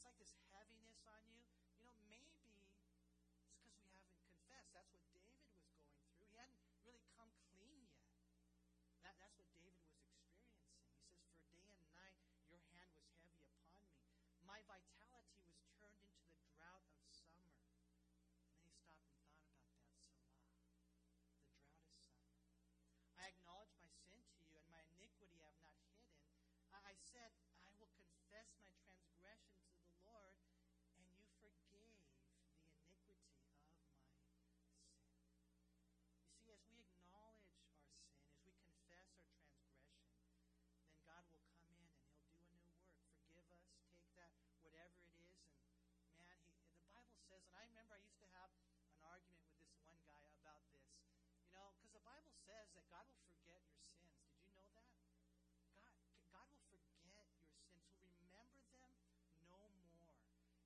It's 0.00 0.08
like 0.08 0.16
this 0.16 0.32
heaviness 0.56 1.04
on 1.04 1.20
you. 1.28 1.44
You 1.76 1.84
know, 1.84 1.92
maybe 2.08 2.24
it's 2.24 2.40
because 2.40 2.56
we 2.56 2.72
haven't 2.72 3.52
confessed. 3.60 4.72
That's 4.72 4.72
what 4.72 4.88
David 5.12 5.28
was 5.28 5.44
going 5.52 5.76
through. 5.76 6.24
He 6.24 6.40
hadn't 6.40 6.56
really 6.88 7.04
come 7.12 7.28
clean 7.52 7.84
yet. 7.84 8.08
That, 9.04 9.20
that's 9.20 9.36
what 9.36 9.52
David 9.52 9.76
was 9.76 9.92
experiencing. 9.92 10.56
He 10.56 11.04
says, 11.04 11.36
For 11.36 11.52
day 11.52 11.84
and 11.84 11.92
night 11.92 12.16
your 12.48 12.64
hand 12.72 12.96
was 12.96 13.12
heavy 13.20 13.44
upon 13.44 13.84
me. 13.84 14.00
My 14.40 14.64
vitality 14.64 15.44
was 15.44 15.60
turned 15.76 16.00
into 16.00 16.32
the 16.32 16.48
drought 16.56 16.88
of 16.96 17.04
summer. 17.04 17.60
And 17.60 18.56
then 18.56 18.64
he 18.64 18.72
stopped 18.72 19.04
and 19.04 19.20
thought 19.28 19.44
about 19.44 19.68
that. 19.68 19.84
Selah. 20.00 20.48
The 20.80 20.96
drought 20.96 21.28
of 21.28 21.44
summer. 22.08 22.48
I 23.20 23.28
acknowledge 23.36 23.76
my 23.76 23.92
sin 23.92 24.16
to 24.16 24.40
you, 24.48 24.56
and 24.56 24.64
my 24.72 24.80
iniquity 24.96 25.44
I 25.44 25.52
have 25.52 25.60
not 25.60 25.76
hidden. 25.84 26.08
I, 26.72 26.88
I 26.88 26.96
said, 26.96 27.36
says, 47.40 47.48
and 47.48 47.56
I 47.56 47.64
remember 47.72 47.96
I 47.96 48.04
used 48.04 48.20
to 48.20 48.28
have 48.36 48.52
an 48.92 49.00
argument 49.00 49.40
with 49.48 49.56
this 49.56 49.72
one 49.80 49.96
guy 50.04 50.20
about 50.36 50.60
this. 50.68 50.84
You 51.40 51.56
know, 51.56 51.72
because 51.72 51.88
the 51.96 52.04
Bible 52.04 52.36
says 52.44 52.68
that 52.76 52.84
God 52.92 53.08
will 53.08 53.16
forget 53.24 53.40
your 53.48 53.64
sins. 53.64 54.12
Did 54.28 54.44
you 54.44 54.52
know 54.52 54.68
that? 54.76 54.84
God, 55.80 55.96
God 56.36 56.46
will 56.52 56.60
forget 56.68 56.84
your 57.00 57.24
sins. 57.32 57.80
He'll 57.96 58.12
remember 58.12 58.60
them 58.76 58.92
no 59.48 59.72
more. 59.72 60.12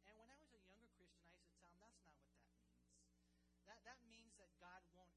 And 0.02 0.18
when 0.18 0.26
I 0.26 0.36
was 0.42 0.50
a 0.50 0.58
younger 0.66 0.90
Christian, 0.98 1.22
I 1.30 1.38
used 1.38 1.46
to 1.46 1.54
tell 1.62 1.70
him 1.70 1.78
that's 1.78 1.94
not 2.02 2.18
what 2.18 2.26
that 2.26 2.42
means. 2.42 2.58
That, 3.70 3.78
that 3.86 3.98
means 4.10 4.34
that 4.42 4.50
God 4.58 4.82
won't 4.98 5.14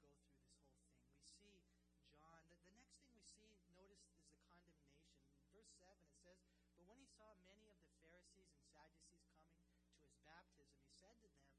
through 0.00 0.16
this 0.16 0.32
whole 0.32 0.48
thing. 0.48 0.80
We 1.12 1.28
see 1.28 1.60
John. 2.08 2.40
The, 2.48 2.56
the 2.56 2.72
next 2.72 2.96
thing 3.04 3.12
we 3.12 3.28
see, 3.36 3.52
notice, 3.68 4.00
is 4.08 4.16
the 4.24 4.32
condemnation. 4.40 5.04
In 5.36 5.44
verse 5.52 5.68
7, 5.76 5.92
it 6.08 6.16
says, 6.24 6.40
But 6.80 6.88
when 6.88 6.96
he 6.96 7.08
saw 7.12 7.36
many 7.44 7.68
of 7.68 7.76
the 7.84 7.92
Pharisees 8.00 8.48
and 8.48 8.64
Sadducees 8.72 9.28
coming 9.36 9.60
to 9.92 10.00
his 10.08 10.16
baptism, 10.24 10.80
he 10.80 10.88
said 10.96 11.20
to 11.20 11.28
them, 11.36 11.52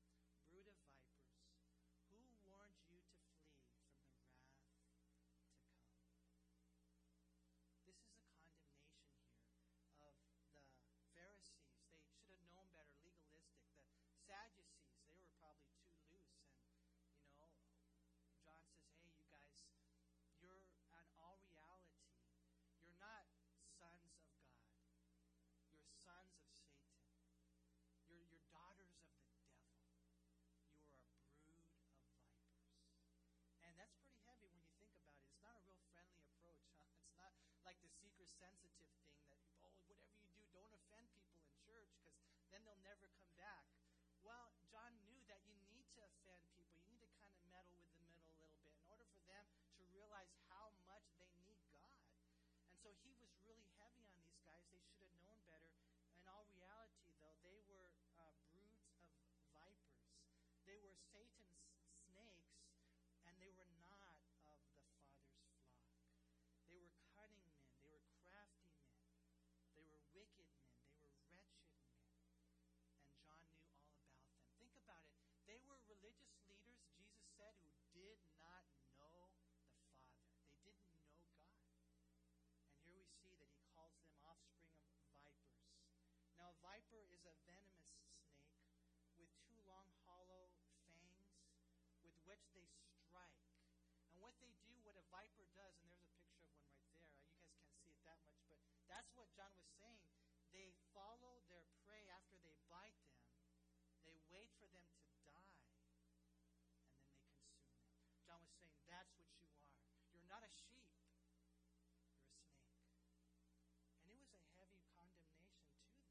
Brood 0.50 0.74
of 0.74 0.78
vipers, 0.82 1.38
who 2.10 2.18
warned 2.50 2.82
you 2.90 3.06
to 3.06 3.14
flee 3.30 3.54
from 3.54 3.78
the 3.78 3.86
wrath 3.86 4.10
to 4.10 4.66
come? 4.66 5.06
This 7.86 7.98
is 8.02 8.12
a 10.02 10.30
condemnation 10.34 10.78
here 10.78 10.90
of 10.90 10.98
the 10.98 11.10
Pharisees. 11.18 11.70
They 12.10 12.22
should 12.26 12.38
have 12.42 12.50
known 12.54 12.70
better, 12.74 12.94
legalistic. 13.02 13.66
The 14.10 14.18
Sadducees, 14.26 15.02
they 15.10 15.18
were 15.18 15.34
probably 15.38 15.74
too 15.82 15.98
loose. 16.10 16.46
And, 17.42 17.52
you 18.10 18.22
know, 18.22 18.32
John 18.42 18.62
says, 18.70 18.86
hey, 19.02 19.10
you 19.12 19.26
guys, 19.28 19.66
you're, 20.40 20.62
in 20.62 21.18
all 21.20 21.42
reality, 21.46 22.06
you're 22.80 22.98
not 23.02 23.26
sons 23.76 24.06
of 24.06 24.14
God. 24.22 24.46
You're 25.74 25.90
sons 26.00 26.38
of 26.40 26.48
Satan. 26.56 27.02
You're, 28.08 28.24
you're 28.30 28.46
daughters 28.54 28.96
of 28.96 29.10
the 29.10 29.20
devil. 29.26 29.52
You 29.52 30.56
are 30.64 31.20
a 31.20 31.28
brood 31.36 31.60
of 31.60 31.68
vipers. 31.76 32.56
And 33.68 33.76
that's 33.76 33.98
pretty 34.00 34.22
heavy 34.24 34.48
when 34.48 34.64
you 34.64 34.72
think 34.80 34.96
about 34.96 35.12
it. 35.12 35.26
It's 35.28 35.44
not 35.44 35.60
a 35.60 35.64
real 35.68 35.82
friendly 35.92 36.24
approach. 36.24 36.64
Huh? 36.80 36.88
It's 37.04 37.18
not 37.20 37.36
like 37.68 37.82
the 37.84 37.92
seeker 37.92 38.15
sensitive 38.40 38.90
thing 38.98 39.14
that, 39.30 39.42
oh, 39.62 39.70
whatever 39.86 40.10
you 40.18 40.18
do, 40.18 40.42
don't 40.56 40.74
offend 40.74 41.06
people 41.14 41.42
in 41.46 41.54
church 41.62 41.90
because 42.00 42.16
then 42.50 42.62
they'll 42.66 42.86
never 42.86 43.06
come 43.20 43.34
back. 43.38 43.66
Well, 44.26 44.54
John 44.72 44.94
knew 45.06 45.22
that 45.30 45.46
you 45.46 45.58
need 45.70 45.86
to 45.94 46.02
offend 46.06 46.42
people. 46.58 46.82
You 46.82 46.98
need 46.98 47.06
to 47.06 47.12
kind 47.22 47.34
of 47.34 47.42
meddle 47.54 47.78
with 47.78 47.92
the 47.94 48.02
middle 48.10 48.26
a 48.26 48.38
little 48.42 48.58
bit 48.64 48.74
in 48.74 48.86
order 48.90 49.06
for 49.14 49.22
them 49.30 49.46
to 49.78 49.84
realize 49.94 50.34
how 50.50 50.74
much 50.90 51.06
they 51.22 51.30
need 51.46 51.62
God. 51.70 51.94
And 52.72 52.78
so 52.82 52.90
he 53.06 53.14
was 53.22 53.30
really 53.46 53.70
heavy 53.78 54.02
on 54.10 54.18
these 54.18 54.42
guys. 54.42 54.66
They 54.74 54.82
should 54.82 55.06
have 55.06 55.22
known 55.22 55.38
better. 55.46 55.70
In 56.18 56.26
all 56.26 56.50
reality, 56.58 57.06
though, 57.22 57.38
they 57.46 57.62
were 57.70 57.94
uh, 58.18 58.34
broods 58.50 58.82
of 59.30 59.38
vipers. 59.54 60.02
They 60.66 60.82
were 60.82 60.98
Satan's 61.14 61.62
snakes, 62.10 62.50
and 63.30 63.38
they 63.38 63.54
were 63.54 63.70
not 63.78 64.02
of 64.10 64.18
the 64.26 64.34
Father's 64.42 64.82
flock. 64.90 65.14
They 66.66 66.82
were 66.82 66.98
cunning 67.14 67.46
men. 67.54 67.70
They 67.86 67.94
were 67.94 68.02
crafty 68.26 68.74
men. 68.82 69.06
They 69.78 69.86
were 69.86 70.02
wicked 70.18 70.50
men. 70.58 70.82
They 70.98 71.06
were 71.06 71.22
wretched 71.30 71.70
men. 71.70 71.94
And 73.06 73.14
John 73.22 73.46
knew 73.46 73.62
all 73.62 73.86
about 73.86 74.10
them. 74.10 74.26
Think 74.58 74.74
about 74.82 75.06
it. 75.06 75.14
They 75.46 75.62
were 75.70 75.78
religious 75.86 76.34
leaders, 76.50 76.82
Jesus 76.98 77.30
said, 77.38 77.54
who 77.62 77.70
did 77.94 78.18
not 78.42 78.66
know 78.98 79.08
the 79.14 79.30
Father. 79.46 80.10
They 80.66 80.74
didn't 80.74 80.90
know 80.98 81.06
God. 81.30 81.54
And 82.66 82.82
here 82.82 82.98
we 82.98 83.06
see 83.22 83.38
that 83.38 83.52
he 83.54 83.62
calls 83.78 83.94
them 84.02 84.10
offspring 84.26 84.74
of 84.90 85.06
vipers. 85.14 85.62
Now, 86.42 86.50
a 86.52 86.55
viper 86.66 87.06
is 87.14 87.22
a 87.30 87.34
venomous 87.46 87.86
snake 88.02 88.42
with 89.22 89.30
two 89.46 89.62
long, 89.70 89.86
hollow 90.10 90.50
fangs 90.82 91.30
with 92.02 92.18
which 92.26 92.42
they 92.58 92.66
strike. 93.06 93.46
And 94.10 94.18
what 94.18 94.34
they 94.42 94.58
do, 94.66 94.74
what 94.82 94.98
a 94.98 95.06
viper 95.14 95.46
does, 95.54 95.78
and 95.78 95.94
there's 95.94 96.10
a 96.10 96.18
picture 96.26 96.58
of 96.58 96.66
one 96.66 96.82
right 96.90 97.06
there. 97.06 97.22
You 97.22 97.38
guys 97.38 97.54
can't 97.54 97.70
see 97.78 97.94
it 97.94 98.02
that 98.10 98.18
much, 98.26 98.42
but 98.50 98.58
that's 98.90 99.14
what 99.14 99.30
John 99.38 99.54
was 99.62 99.70
saying. 99.78 100.10
They 100.50 100.74
follow 100.90 101.46
their 101.54 101.70
prey 101.86 102.10
after 102.10 102.42
they 102.42 102.58
bite 102.66 102.98
them. 103.06 103.22
They 104.02 104.18
wait 104.34 104.50
for 104.58 104.66
them 104.74 104.90
to 104.90 105.06
die, 105.22 105.54
and 105.54 105.70
then 105.70 105.86
they 105.86 105.94
consume 105.94 106.50
them. 106.50 107.14
John 108.26 108.42
was 108.42 108.54
saying, 108.58 108.74
that's 108.90 109.14
what 109.22 109.30
you 109.38 109.46
are. 109.62 109.78
You're 110.10 110.26
not 110.26 110.42
a 110.42 110.50
sheep, 110.50 110.90
you're 110.98 111.06
a 111.06 111.18
snake. 111.30 111.46
And 114.02 114.10
it 114.10 114.18
was 114.18 114.34
a 114.34 114.42
heavy 114.58 114.82
condemnation 114.94 115.66
to 115.66 115.86
them. 115.90 116.06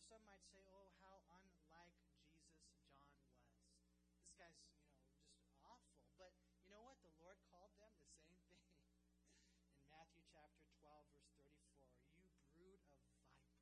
Know, 0.00 0.16
some 0.16 0.24
might 0.24 0.40
say, 0.48 0.64
oh, 0.72 0.96
how 1.04 1.20
unlike 1.28 1.92
Jesus 2.08 2.72
John 2.88 3.12
was. 3.20 3.36
This 4.16 4.32
guy's, 4.32 4.56
you 4.64 5.12
know, 5.12 5.28
just 5.36 5.52
awful. 5.60 6.00
But 6.16 6.32
you 6.64 6.72
know 6.72 6.80
what? 6.80 6.96
The 7.04 7.12
Lord 7.20 7.36
called 7.52 7.76
them 7.76 7.92
the 8.00 8.08
same 8.16 8.40
thing. 8.48 8.64
In 9.76 9.84
Matthew 9.92 10.24
chapter 10.32 10.64
12, 10.80 11.04
verse 11.12 11.28
34, 11.36 12.16
you 12.16 12.32
brood 12.56 12.80
of 12.80 12.96
vipers. 13.12 13.60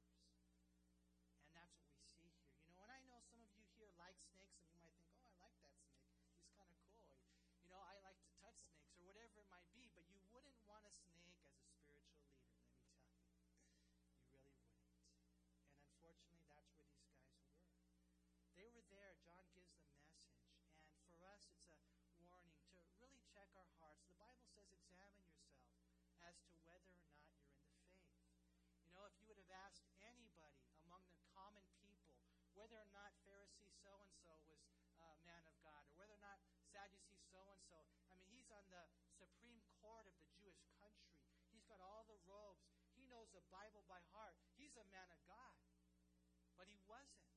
And 1.42 1.50
that's 1.58 1.74
what 1.74 1.90
we 1.90 2.06
see 2.06 2.30
here. 2.30 2.54
You 2.62 2.70
know, 2.70 2.86
and 2.86 2.94
I 2.94 3.02
know 3.10 3.18
some 3.18 3.42
of 3.42 3.50
you 3.58 3.66
here 3.74 3.90
like 3.98 4.14
snakes, 4.30 4.62
and 4.62 4.78
you 4.78 4.78
might 4.78 4.94
think, 5.02 5.18
oh, 5.26 5.42
I 5.42 5.42
like 5.42 5.58
that 5.66 5.74
snake. 5.90 6.22
He's 6.38 6.46
kind 6.54 6.70
of 6.70 6.78
cool. 6.86 7.18
You 7.66 7.66
know, 7.66 7.82
I 7.82 7.98
like 8.06 8.22
to 8.22 8.30
touch 8.38 8.62
snakes 8.70 8.94
or 8.94 9.10
whatever 9.10 9.42
it 9.42 9.50
might 9.50 9.66
be, 9.74 9.90
but 9.90 10.06
you 10.06 10.22
wouldn't 10.30 10.54
want 10.62 10.86
a 10.86 10.94
snake 11.02 11.34
as 11.34 11.50
a 11.50 11.58
spiritual 11.58 12.22
leader, 12.22 12.22
let 12.22 12.38
me 12.38 12.46
tell 12.62 12.70
you. 12.70 12.94
You 13.98 14.22
really 14.22 14.22
wouldn't. 14.30 14.54
And 15.58 15.74
unfortunately, 15.82 16.46
that's 16.50 16.70
where 16.76 16.88
these 16.92 17.10
guys 17.10 17.28
were. 17.32 17.48
They 18.54 18.68
were 18.70 18.84
there. 18.90 19.14
John 19.22 19.44
gives 19.54 19.70
the 19.74 19.84
message. 19.86 20.28
And 20.92 21.02
for 21.10 21.22
us, 21.28 21.46
it's 21.52 21.68
a 21.68 21.78
warning 22.22 22.58
to 22.74 22.80
really 22.98 23.22
check 23.30 23.48
our 23.54 23.70
hearts. 23.78 24.02
The 24.08 24.18
Bible 24.18 24.44
says, 24.50 24.66
examine 24.70 25.24
yourself 25.28 25.72
as 26.24 26.36
to 26.48 26.54
whether 26.64 26.90
or 26.90 27.00
not 27.06 27.22
you're 27.30 27.46
in 27.46 27.54
the 27.54 27.70
faith. 27.78 28.12
You 28.82 28.92
know, 28.92 29.06
if 29.06 29.14
you 29.20 29.28
would 29.30 29.38
have 29.38 29.52
asked 29.68 29.86
anybody 30.02 30.68
among 30.82 31.06
the 31.12 31.20
common 31.32 31.64
people 31.82 32.18
whether 32.68 32.84
or 32.84 32.92
not 32.92 33.16
Pharisee 33.24 33.72
so 33.80 33.96
and 34.04 34.12
so 34.20 34.36
was 34.44 34.60
a 35.00 35.08
man 35.24 35.40
of 35.48 35.56
God, 35.64 35.80
or 35.88 35.96
whether 35.96 36.12
or 36.12 36.20
not 36.20 36.36
Sadducee 36.68 37.24
so 37.32 37.40
and 37.48 37.64
so, 37.64 37.80
I 38.12 38.14
mean, 38.20 38.28
he's 38.28 38.52
on 38.52 38.68
the 38.68 38.84
Supreme 39.16 39.64
Court 39.80 40.04
of 40.04 40.12
the 40.20 40.28
Jewish 40.36 40.60
country. 40.76 41.16
He's 41.48 41.64
got 41.64 41.80
all 41.80 42.04
the 42.04 42.20
robes. 42.28 42.68
He 42.92 43.08
knows 43.08 43.32
the 43.32 43.40
Bible 43.48 43.88
by 43.88 44.04
heart. 44.12 44.36
He's 44.60 44.76
a 44.76 44.84
man 44.92 45.08
of 45.08 45.20
God. 45.24 45.56
But 46.60 46.68
he 46.68 46.76
wasn't. 46.84 47.27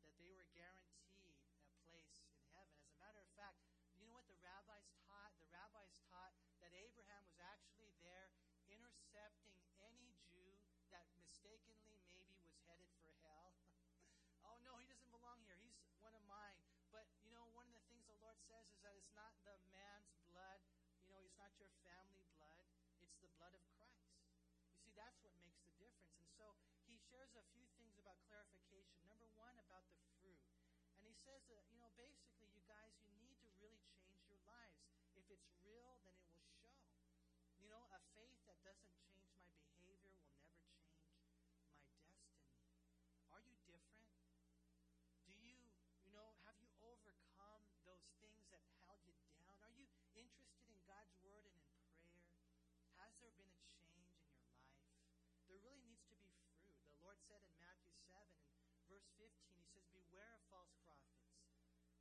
that 0.05 0.13
they 0.21 0.29
were 0.37 0.45
guaranteed 0.53 1.33
a 1.65 1.73
place 1.89 2.21
in 2.29 2.37
heaven. 2.53 2.77
As 2.85 2.93
a 2.93 3.01
matter 3.01 3.25
of 3.25 3.31
fact, 3.33 3.57
you 3.97 4.05
know 4.05 4.13
what 4.13 4.29
the 4.29 4.37
rabbis 4.45 4.93
taught? 5.09 5.33
The 5.41 5.49
rabbis 5.49 5.97
taught 6.13 6.37
that 6.61 6.77
Abraham 6.77 7.25
was 7.25 7.41
actually 7.41 7.97
there 8.05 8.29
intercepting 8.69 9.65
any 9.81 10.13
Jew 10.29 10.61
that 10.93 11.09
mistakenly 11.35 11.99
maybe 12.07 12.39
was 12.39 12.55
headed 12.71 12.87
for 13.03 13.11
hell. 13.27 13.51
oh 14.47 14.55
no, 14.63 14.79
he 14.79 14.87
doesn't 14.87 15.11
belong 15.11 15.43
here. 15.43 15.59
He's 15.59 15.75
one 15.99 16.15
of 16.15 16.23
mine. 16.31 16.55
But 16.95 17.11
you 17.27 17.35
know, 17.35 17.51
one 17.51 17.67
of 17.67 17.75
the 17.75 17.83
things 17.91 18.07
the 18.07 18.15
Lord 18.23 18.39
says 18.47 18.71
is 18.71 18.79
that 18.87 18.95
it's 18.95 19.11
not 19.19 19.35
the 19.43 19.59
man's 19.75 20.15
blood, 20.31 20.63
you 21.03 21.11
know, 21.11 21.19
it's 21.27 21.35
not 21.35 21.51
your 21.59 21.75
family 21.83 22.23
blood, 22.39 22.63
it's 23.03 23.19
the 23.19 23.27
blood 23.35 23.51
of 23.51 23.67
Christ. 23.75 24.15
You 24.71 24.79
see, 24.79 24.95
that's 24.95 25.19
what 25.27 25.35
makes 25.43 25.59
the 25.67 25.75
difference. 25.75 26.15
And 26.23 26.31
so 26.39 26.55
he 26.87 26.95
shares 27.11 27.35
a 27.35 27.43
few 27.51 27.67
things 27.75 27.99
about 27.99 28.23
clarification. 28.31 29.03
Number 29.11 29.27
one, 29.35 29.59
about 29.59 29.91
the 29.91 29.99
fruit. 30.15 30.39
And 31.03 31.03
he 31.11 31.19
says 31.27 31.43
that, 31.51 31.67
you 31.67 31.75
know, 31.83 31.91
basically, 31.99 32.47
you 32.55 32.63
guys, 32.71 32.95
you 33.11 33.19
need 33.19 33.43
to 33.43 33.51
really 33.59 33.83
change 33.91 34.23
your 34.31 34.39
lives. 34.47 34.79
If 35.19 35.27
it's 35.35 35.51
real, 35.67 35.99
then 36.07 36.15
it 36.15 36.31
will 36.31 36.47
show. 36.63 36.79
You 37.59 37.67
know, 37.67 37.83
a 37.91 37.99
faith 38.15 38.39
that 38.47 38.63
doesn't 38.63 38.95
change 39.03 39.35
my 39.43 39.59
behavior 39.67 40.15
will 40.15 40.31
never 40.39 40.55
change 40.63 40.87
my 40.95 41.03
destiny. 41.27 41.83
Are 43.35 43.43
you 43.43 43.59
different? 43.67 44.15
Do 45.27 45.35
you, 45.43 45.59
you 46.07 46.13
know, 46.15 46.37
have 46.47 46.57
you 46.63 46.71
overcome? 46.81 47.25
Lord 57.05 57.21
said 57.25 57.41
in 57.41 57.57
Matthew 57.57 57.97
7 58.13 58.21
and 58.73 58.85
verse 58.89 59.09
15, 59.17 59.33
He 59.57 59.65
says, 59.73 59.89
Beware 59.97 60.29
of 60.37 60.45
false 60.53 60.77
prophets 60.85 61.41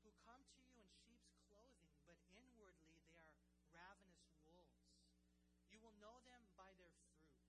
who 0.04 0.12
come 0.28 0.44
to 0.52 0.60
you 0.68 0.84
in 0.84 0.88
sheep's 1.08 1.32
clothing, 1.48 1.88
but 2.04 2.20
inwardly 2.28 3.00
they 3.08 3.24
are 3.24 3.36
ravenous 3.72 4.36
wolves. 4.52 4.92
You 5.72 5.80
will 5.80 5.96
know 6.04 6.20
them 6.28 6.44
by 6.60 6.76
their 6.76 6.92
fruits. 7.08 7.40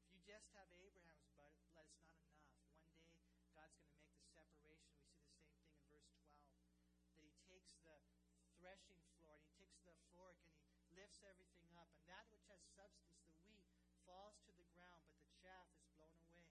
if 0.00 0.08
you 0.14 0.22
just 0.40 0.56
have 0.56 0.72
Abraham's 0.72 1.28
blood, 1.36 1.52
it's 1.52 1.68
not 1.68 1.84
enough. 1.84 2.16
One 2.24 3.28
day, 3.28 3.44
God's 3.52 3.76
going 3.76 3.92
to 3.92 4.00
make 4.00 4.16
the 4.16 4.24
separation. 4.32 4.96
We 5.04 5.68
see 5.76 5.92
the 5.92 6.00
same 6.16 6.32
thing 7.12 7.28
in 7.28 7.44
verse 7.44 7.68
12. 7.84 8.00
That 8.08 8.16
he 8.16 8.16
takes 8.24 8.40
the 8.40 8.48
threshing 8.56 9.04
floor 9.12 9.36
and 9.36 9.44
he 9.44 9.52
takes 9.60 9.84
the 9.84 9.92
fork 10.16 10.40
and 10.40 10.56
he 10.80 10.88
lifts 10.96 11.20
everything 11.28 11.68
up. 11.76 11.92
And 11.92 12.08
that 12.08 12.24
which 12.32 12.48
has 12.48 12.64
substance, 12.72 13.20
the 13.28 13.36
wheat, 13.44 13.68
falls 14.08 14.40
to 14.48 14.56
the 14.56 14.64
chaff 14.72 15.04
is 15.76 15.84
blown 15.92 16.16
away. 16.24 16.48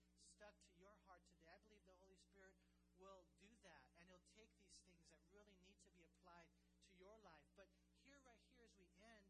stuck 0.44 0.60
to 0.60 0.76
your 0.76 0.92
heart 1.08 1.24
today? 1.32 1.48
I 1.48 1.56
believe 1.64 1.80
the 1.88 1.96
Holy 1.96 2.20
Spirit 2.20 2.52
will 3.00 3.24
do 3.40 3.48
that, 3.64 3.80
and 3.96 4.04
He'll 4.12 4.28
take 4.36 4.52
these 4.60 4.76
things 4.84 5.08
that 5.08 5.24
really 5.32 5.56
need 5.64 5.80
to 5.80 5.88
be 5.96 6.04
applied 6.04 6.52
to 6.84 6.92
your 7.00 7.16
life. 7.24 7.48
But 7.56 7.64
here, 8.04 8.20
right 8.28 8.44
here, 8.52 8.68
as 8.68 8.76
we 8.76 8.92
end, 9.00 9.24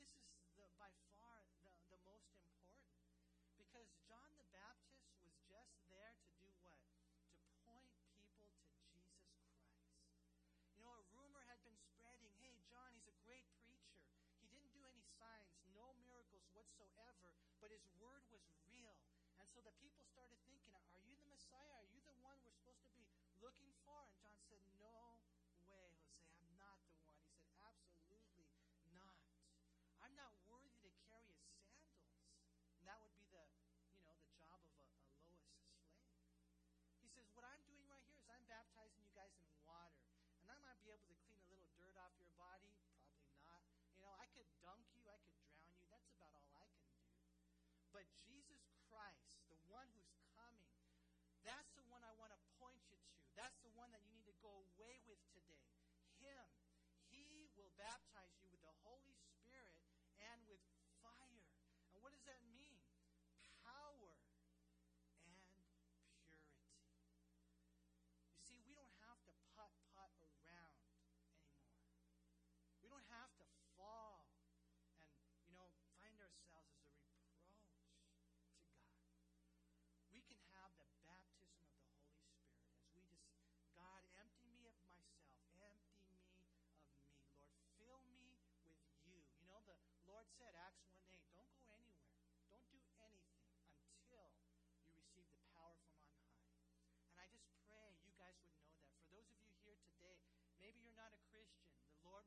this 0.00 0.08
is 0.16 0.24
the 0.56 0.64
by 0.80 0.88
far 1.20 1.44
the, 1.68 1.76
the 1.92 2.00
most 2.08 2.32
important. 2.32 2.96
Because 3.60 3.92
John 4.08 4.32
the 4.40 4.48
Baptist 4.56 5.04
was 5.20 5.36
just 5.52 5.76
there 5.92 6.16
to 6.16 6.28
do 6.40 6.48
what? 6.64 6.80
To 7.36 7.44
point 7.68 7.92
people 8.16 8.48
to 8.48 8.72
Jesus 8.88 9.20
Christ. 9.36 9.68
You 10.72 10.80
know, 10.80 10.96
a 10.96 11.04
rumor 11.12 11.44
had 11.44 11.60
been 11.60 11.76
spreading 11.92 12.32
hey, 12.40 12.56
John, 12.72 12.88
he's 12.96 13.12
a 13.12 13.16
great 13.20 13.44
preacher. 13.68 14.00
He 14.40 14.48
didn't 14.48 14.72
do 14.72 14.88
any 14.88 15.04
signs, 15.20 15.52
no 15.76 15.92
miracles 16.08 16.48
whatsoever, 16.56 17.36
but 17.60 17.68
his 17.68 17.84
word 18.00 18.24
was 18.32 18.40
real. 18.64 18.96
And 19.40 19.43
so 19.54 19.62
the 19.62 19.78
people 19.78 20.02
started 20.10 20.42
thinking, 20.50 20.74
Are 20.90 20.98
you 21.06 21.14
the 21.14 21.30
Messiah? 21.30 21.78
Are 21.78 21.86
you 21.86 22.02
the 22.02 22.18
one 22.26 22.34
we're 22.42 22.58
supposed 22.58 22.82
to 22.82 22.90
be 22.98 23.06
looking 23.38 23.70
for? 23.86 24.02
And 24.02 24.10
John 24.18 24.34
said, 24.50 24.58
No 24.82 25.14
way, 25.70 25.94
Jose. 25.94 25.94
I'm 26.42 26.50
not 26.58 26.82
the 26.90 26.98
one. 26.98 27.14
He 27.38 28.02
said, 28.02 28.18
Absolutely 28.34 28.90
not. 28.90 29.14
I'm 30.02 30.10
not 30.18 30.34
worthy 30.50 30.74
to 30.82 30.90
carry 31.06 31.30
his 31.38 31.46
sandals. 31.54 32.02
And 32.74 32.82
that 32.90 32.98
would 32.98 33.14
be 33.14 33.30
the, 33.30 33.46
you 33.94 34.02
know, 34.02 34.18
the 34.18 34.34
job 34.34 34.58
of 34.58 34.74
a, 34.74 34.90
a 34.90 35.22
lowest 35.22 35.54
slave. 35.62 36.02
He 36.98 37.06
says, 37.14 37.30
What 37.30 37.46
I'm 37.46 37.62
doing 37.62 37.86
right 37.86 38.02
here 38.10 38.18
is 38.18 38.26
I'm 38.26 38.42
baptizing 38.50 39.06
you 39.06 39.14
guys 39.14 39.38
in 39.38 39.46
water. 39.62 40.02
And 40.42 40.50
I 40.50 40.58
might 40.66 40.82
be 40.82 40.90
able 40.90 41.06
to 41.06 41.18
clean 41.22 41.38
a 41.38 41.46
little 41.54 41.70
dirt 41.78 41.94
off 41.94 42.10
your 42.18 42.34
body. 42.34 42.74
Probably 43.06 43.38
not. 43.46 43.62
You 43.94 44.02
know, 44.02 44.18
I 44.18 44.26
could 44.34 44.50
dunk 44.58 44.82
you, 44.98 45.06
I 45.06 45.22
could 45.22 45.38
drown 45.46 45.70
you. 45.78 45.86
That's 45.86 46.10
about 46.10 46.34
all 46.42 46.58
I 46.58 46.66
can 46.74 46.90
do. 46.98 47.06
But 47.94 48.10
Jesus 48.18 48.43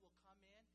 will 0.02 0.14
come 0.26 0.38
in 0.46 0.67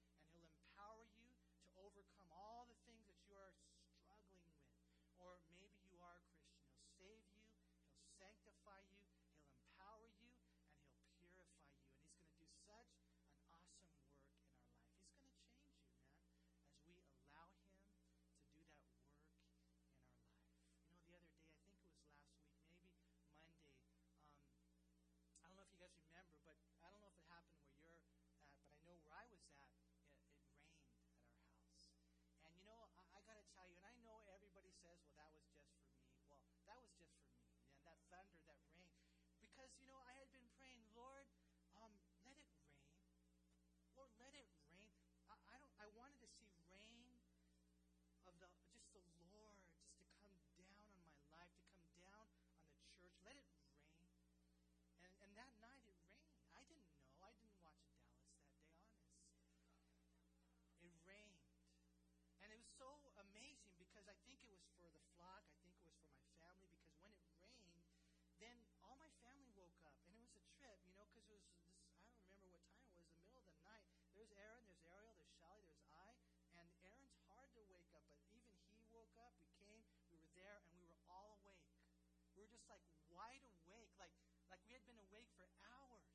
like 82.73 82.89
wide 83.12 83.45
awake, 83.45 83.93
like, 84.01 84.12
like 84.49 84.61
we 84.64 84.73
had 84.73 84.85
been 84.89 84.97
awake 85.12 85.29
for 85.37 85.45
hours. 85.68 86.09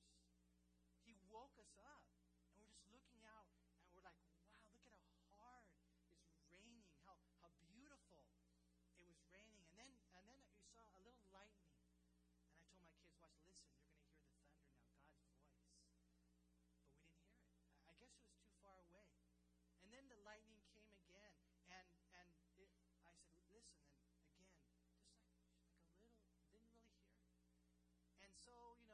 He 1.06 1.14
woke 1.30 1.54
us 1.62 1.78
up. 1.86 2.17
so, 28.44 28.52
you 28.82 28.87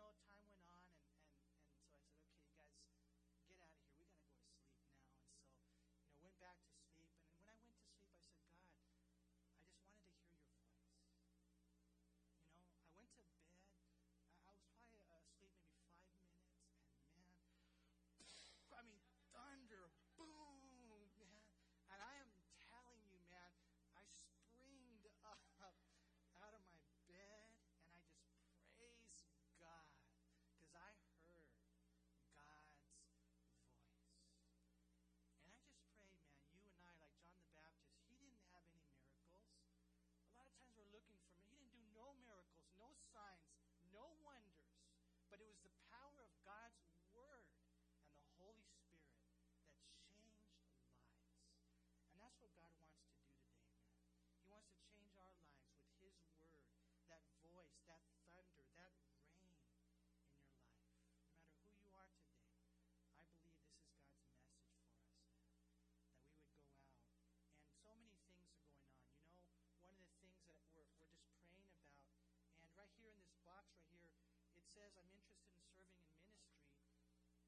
says, 74.74 74.89
I'm 74.97 75.05
interested 75.13 75.53
in 75.53 75.69
serving 75.78 76.01
in 76.01 76.17
ministry, 76.17 76.82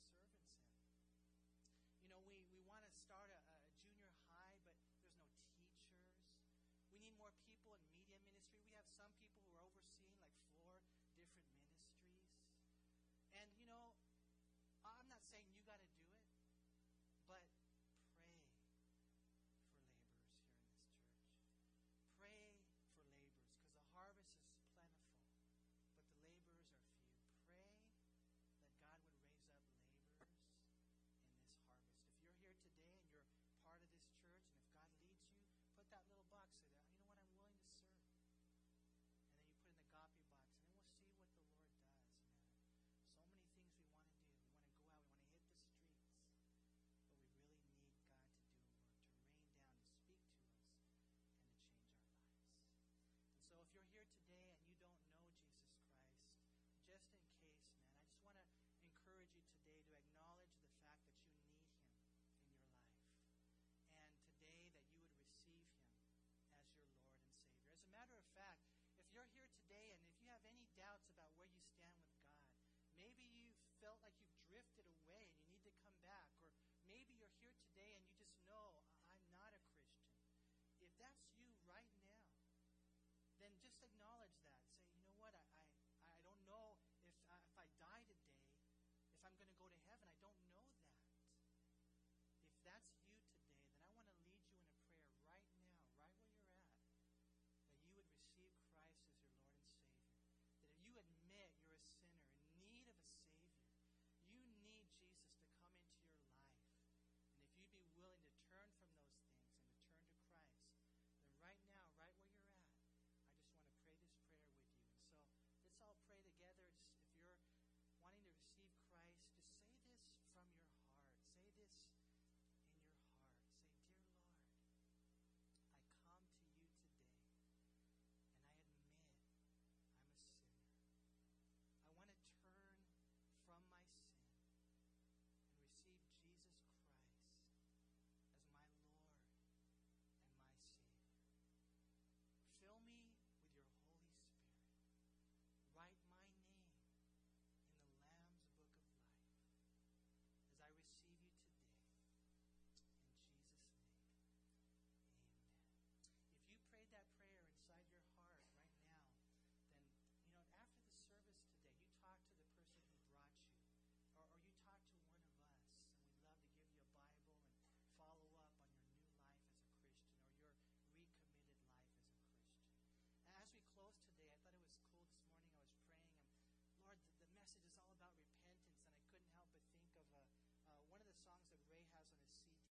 You 2.06 2.14
know, 2.14 2.22
we, 2.22 2.46
we 2.54 2.62
want 2.62 2.86
to 2.86 2.92
start 3.02 3.26
a, 3.34 3.42
a 3.58 3.62
junior 3.82 4.22
high, 4.30 4.54
but 4.62 4.78
there's 4.78 5.02
no 5.02 5.34
teachers. 5.50 6.14
We 6.94 7.02
need 7.02 7.18
more 7.18 7.34
people 7.42 7.74
in 7.74 7.82
media 7.90 8.22
ministry. 8.22 8.62
We 8.70 8.78
have 8.78 8.86
some 8.94 9.10
people 9.18 9.39